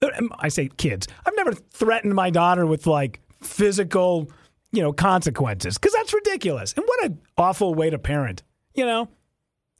Uh, 0.00 0.10
I 0.38 0.48
say 0.48 0.68
kids. 0.76 1.08
I've 1.26 1.36
never 1.36 1.52
threatened 1.52 2.14
my 2.14 2.30
daughter 2.30 2.66
with 2.66 2.86
like 2.86 3.20
physical 3.42 4.30
you 4.72 4.82
know, 4.82 4.92
consequences 4.92 5.78
because 5.78 5.92
that's 5.92 6.12
ridiculous. 6.12 6.72
And 6.72 6.84
what 6.86 7.04
an 7.04 7.18
awful 7.36 7.74
way 7.74 7.90
to 7.90 7.98
parent, 7.98 8.42
you 8.74 8.84
know? 8.84 9.08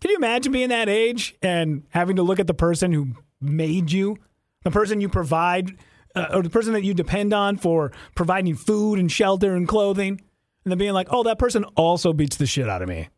Can 0.01 0.11
you 0.11 0.17
imagine 0.17 0.53
being 0.53 0.69
that 0.69 0.89
age 0.89 1.35
and 1.43 1.85
having 1.89 2.17
to 2.17 2.23
look 2.23 2.39
at 2.39 2.47
the 2.47 2.55
person 2.55 2.93
who 2.93 3.13
made 3.41 3.91
you, 3.91 4.19
the 4.63 4.71
person 4.71 5.01
you 5.01 5.09
provide, 5.09 5.77
uh, 6.15 6.27
or 6.33 6.43
the 6.43 6.51
person 6.51 6.75
that 6.75 6.85
you 6.85 6.95
depend 6.95 7.33
on 7.33 7.57
for 7.57 7.93
providing 8.15 8.55
food 8.55 8.99
and 8.99 9.11
shelter 9.11 9.55
and 9.55 9.67
clothing, 9.67 10.21
and 10.65 10.71
then 10.71 10.79
being 10.79 10.93
like, 10.93 11.09
oh, 11.11 11.23
that 11.23 11.39
person 11.39 11.65
also 11.77 12.13
beats 12.13 12.37
the 12.37 12.47
shit 12.47 12.69
out 12.69 12.83
of 12.83 12.89
me. 12.89 13.09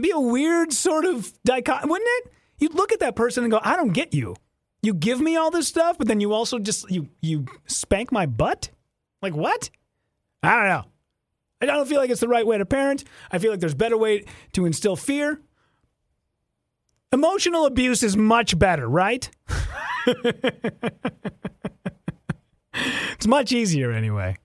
be 0.00 0.10
a 0.10 0.20
weird 0.20 0.72
sort 0.72 1.04
of 1.04 1.32
dichotomy, 1.44 1.90
wouldn't 1.90 2.10
it? 2.18 2.32
You'd 2.58 2.74
look 2.74 2.92
at 2.92 3.00
that 3.00 3.16
person 3.16 3.44
and 3.44 3.50
go, 3.50 3.60
I 3.62 3.76
don't 3.76 3.92
get 3.92 4.14
you. 4.14 4.36
You 4.82 4.94
give 4.94 5.20
me 5.20 5.36
all 5.36 5.50
this 5.50 5.66
stuff, 5.66 5.98
but 5.98 6.08
then 6.08 6.20
you 6.20 6.32
also 6.32 6.58
just 6.58 6.90
you 6.90 7.08
you 7.22 7.46
spank 7.66 8.12
my 8.12 8.26
butt? 8.26 8.70
Like 9.22 9.34
what? 9.34 9.70
I 10.44 10.56
don't 10.56 10.68
know. 10.68 10.84
I 11.60 11.66
don't 11.66 11.88
feel 11.88 11.98
like 11.98 12.10
it's 12.10 12.20
the 12.20 12.28
right 12.28 12.46
way 12.46 12.58
to 12.58 12.66
parent. 12.66 13.04
I 13.30 13.38
feel 13.38 13.50
like 13.50 13.60
there's 13.60 13.74
better 13.74 13.96
way 13.96 14.24
to 14.52 14.66
instill 14.66 14.96
fear. 14.96 15.40
Emotional 17.12 17.64
abuse 17.64 18.02
is 18.02 18.16
much 18.16 18.58
better, 18.58 18.88
right? 18.88 19.30
it's 22.74 23.26
much 23.26 23.52
easier 23.52 23.92
anyway. 23.92 24.36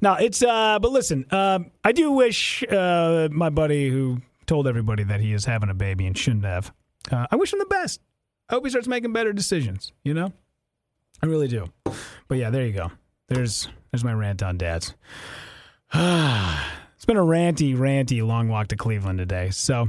Now 0.00 0.14
it's 0.14 0.42
uh 0.42 0.78
but 0.78 0.92
listen, 0.92 1.26
um 1.30 1.70
I 1.82 1.92
do 1.92 2.12
wish 2.12 2.62
uh 2.70 3.28
my 3.32 3.50
buddy 3.50 3.90
who 3.90 4.22
told 4.46 4.66
everybody 4.66 5.02
that 5.04 5.20
he 5.20 5.32
is 5.32 5.44
having 5.44 5.70
a 5.70 5.74
baby 5.74 6.06
and 6.06 6.16
shouldn't 6.16 6.44
have. 6.44 6.72
Uh, 7.10 7.26
I 7.30 7.36
wish 7.36 7.52
him 7.52 7.58
the 7.58 7.66
best. 7.66 8.00
I 8.48 8.54
hope 8.54 8.64
he 8.64 8.70
starts 8.70 8.88
making 8.88 9.12
better 9.12 9.32
decisions, 9.32 9.92
you 10.04 10.14
know? 10.14 10.32
I 11.22 11.26
really 11.26 11.48
do. 11.48 11.66
But 12.28 12.38
yeah, 12.38 12.50
there 12.50 12.66
you 12.66 12.72
go. 12.72 12.90
There's 13.28 13.68
there's 13.94 14.02
my 14.02 14.12
rant 14.12 14.42
on 14.42 14.58
dads. 14.58 14.92
it's 15.94 17.04
been 17.04 17.16
a 17.16 17.22
ranty, 17.22 17.76
ranty 17.76 18.26
long 18.26 18.48
walk 18.48 18.66
to 18.66 18.76
Cleveland 18.76 19.20
today. 19.20 19.50
So 19.50 19.88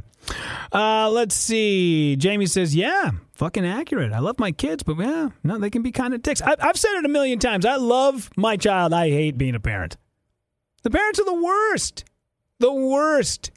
uh, 0.72 1.10
let's 1.10 1.34
see. 1.34 2.16
Jamie 2.16 2.46
says, 2.46 2.76
"Yeah, 2.76 3.14
fucking 3.34 3.66
accurate. 3.66 4.14
I 4.14 4.20
love 4.20 4.38
my 4.38 4.52
kids, 4.52 4.84
but 4.84 5.00
yeah, 5.00 5.30
no, 5.44 5.58
they 5.58 5.72
can 5.72 5.82
be 5.82 5.92
kind 5.92 6.14
of 6.14 6.22
dicks. 6.22 6.40
I, 6.40 6.56
I've 6.60 6.78
said 6.78 6.94
it 7.00 7.06
a 7.06 7.10
million 7.10 7.40
times. 7.40 7.66
I 7.66 7.78
love 7.78 8.30
my 8.38 8.58
child. 8.58 8.94
I 8.94 9.10
hate 9.10 9.40
being 9.40 9.56
a 9.56 9.60
parent. 9.60 9.98
The 10.84 10.92
parents 10.92 11.20
are 11.20 11.26
the 11.26 11.42
worst. 11.42 12.04
The 12.60 12.72
worst. 12.72 13.50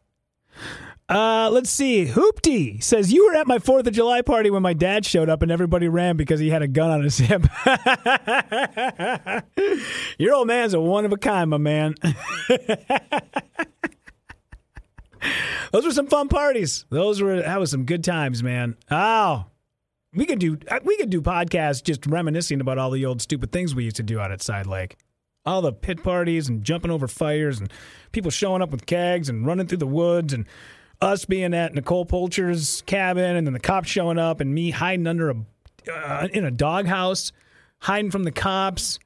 Uh, 1.08 1.48
let's 1.50 1.70
see. 1.70 2.04
Hoopty 2.04 2.82
says 2.82 3.10
you 3.12 3.26
were 3.26 3.34
at 3.34 3.46
my 3.46 3.58
Fourth 3.58 3.86
of 3.86 3.94
July 3.94 4.20
party 4.20 4.50
when 4.50 4.62
my 4.62 4.74
dad 4.74 5.06
showed 5.06 5.30
up 5.30 5.40
and 5.40 5.50
everybody 5.50 5.88
ran 5.88 6.18
because 6.18 6.38
he 6.38 6.50
had 6.50 6.60
a 6.60 6.68
gun 6.68 6.90
on 6.90 7.02
his 7.02 7.16
hip. 7.18 7.46
Your 10.18 10.34
old 10.34 10.48
man's 10.48 10.74
a 10.74 10.80
one 10.80 11.06
of 11.06 11.12
a 11.12 11.16
kind, 11.16 11.48
my 11.48 11.56
man. 11.56 11.94
Those 15.72 15.84
were 15.84 15.92
some 15.92 16.06
fun 16.08 16.28
parties. 16.28 16.84
Those 16.90 17.20
were 17.22 17.40
that 17.40 17.58
was 17.58 17.70
some 17.70 17.84
good 17.84 18.04
times, 18.04 18.42
man. 18.42 18.76
Oh, 18.90 19.46
we 20.14 20.26
could 20.26 20.38
do 20.38 20.58
we 20.84 20.96
could 20.96 21.10
do 21.10 21.20
podcasts 21.22 21.82
just 21.82 22.06
reminiscing 22.06 22.60
about 22.60 22.78
all 22.78 22.90
the 22.90 23.04
old 23.06 23.20
stupid 23.22 23.50
things 23.50 23.74
we 23.74 23.84
used 23.84 23.96
to 23.96 24.02
do 24.02 24.20
out 24.20 24.30
at 24.30 24.42
Side 24.42 24.66
Lake. 24.66 24.96
All 25.44 25.62
the 25.62 25.72
pit 25.72 26.02
parties 26.02 26.48
and 26.48 26.62
jumping 26.62 26.90
over 26.90 27.08
fires 27.08 27.58
and 27.60 27.72
people 28.12 28.30
showing 28.30 28.60
up 28.62 28.70
with 28.70 28.86
kegs 28.86 29.28
and 29.28 29.46
running 29.46 29.66
through 29.66 29.78
the 29.78 29.86
woods 29.86 30.32
and 30.32 30.46
us 31.00 31.24
being 31.24 31.54
at 31.54 31.74
Nicole 31.74 32.04
Polcher's 32.04 32.82
cabin 32.86 33.36
and 33.36 33.46
then 33.46 33.54
the 33.54 33.60
cops 33.60 33.88
showing 33.88 34.18
up 34.18 34.40
and 34.40 34.52
me 34.52 34.70
hiding 34.70 35.06
under 35.06 35.30
a 35.30 35.36
uh, 35.92 36.28
in 36.32 36.44
a 36.44 36.50
doghouse, 36.50 37.32
hiding 37.78 38.10
from 38.10 38.24
the 38.24 38.32
cops. 38.32 38.98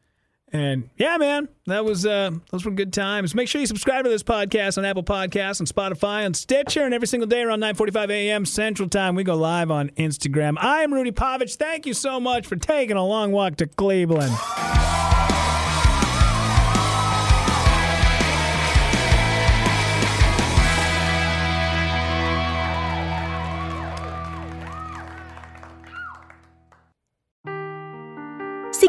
And 0.55 0.90
yeah, 0.98 1.16
man, 1.16 1.48
that 1.66 1.85
was 1.85 2.05
uh, 2.05 2.31
those 2.50 2.66
were 2.66 2.72
good 2.72 2.92
times. 2.92 3.35
Make 3.35 3.48
sure 3.48 3.61
you 3.61 3.66
subscribe 3.66 4.05
to 4.05 4.11
this 4.11 4.22
podcast 4.22 4.76
on 4.76 4.85
Apple 4.85 5.02
Podcasts, 5.02 5.61
on 5.61 5.66
Spotify, 5.66 6.26
on 6.26 6.35
Stitcher, 6.35 6.83
and 6.83 6.92
every 6.92 7.09
single 7.09 7.26
day 7.26 7.40
around 7.40 7.61
9:45 7.61 8.11
a.m. 8.11 8.44
Central 8.44 8.88
Time, 8.88 9.14
we 9.14 9.24
go 9.24 9.35
live 9.35 9.70
on 9.70 9.88
Instagram. 9.90 10.57
I 10.59 10.83
am 10.83 10.92
Rudy 10.92 11.12
Povich. 11.12 11.57
Thank 11.57 11.87
you 11.87 11.94
so 11.94 12.20
much 12.20 12.46
for 12.46 12.57
taking 12.57 12.96
a 12.96 13.07
long 13.07 13.33
walk 13.33 13.57
to 13.57 13.66
Cleveland. 13.66 14.33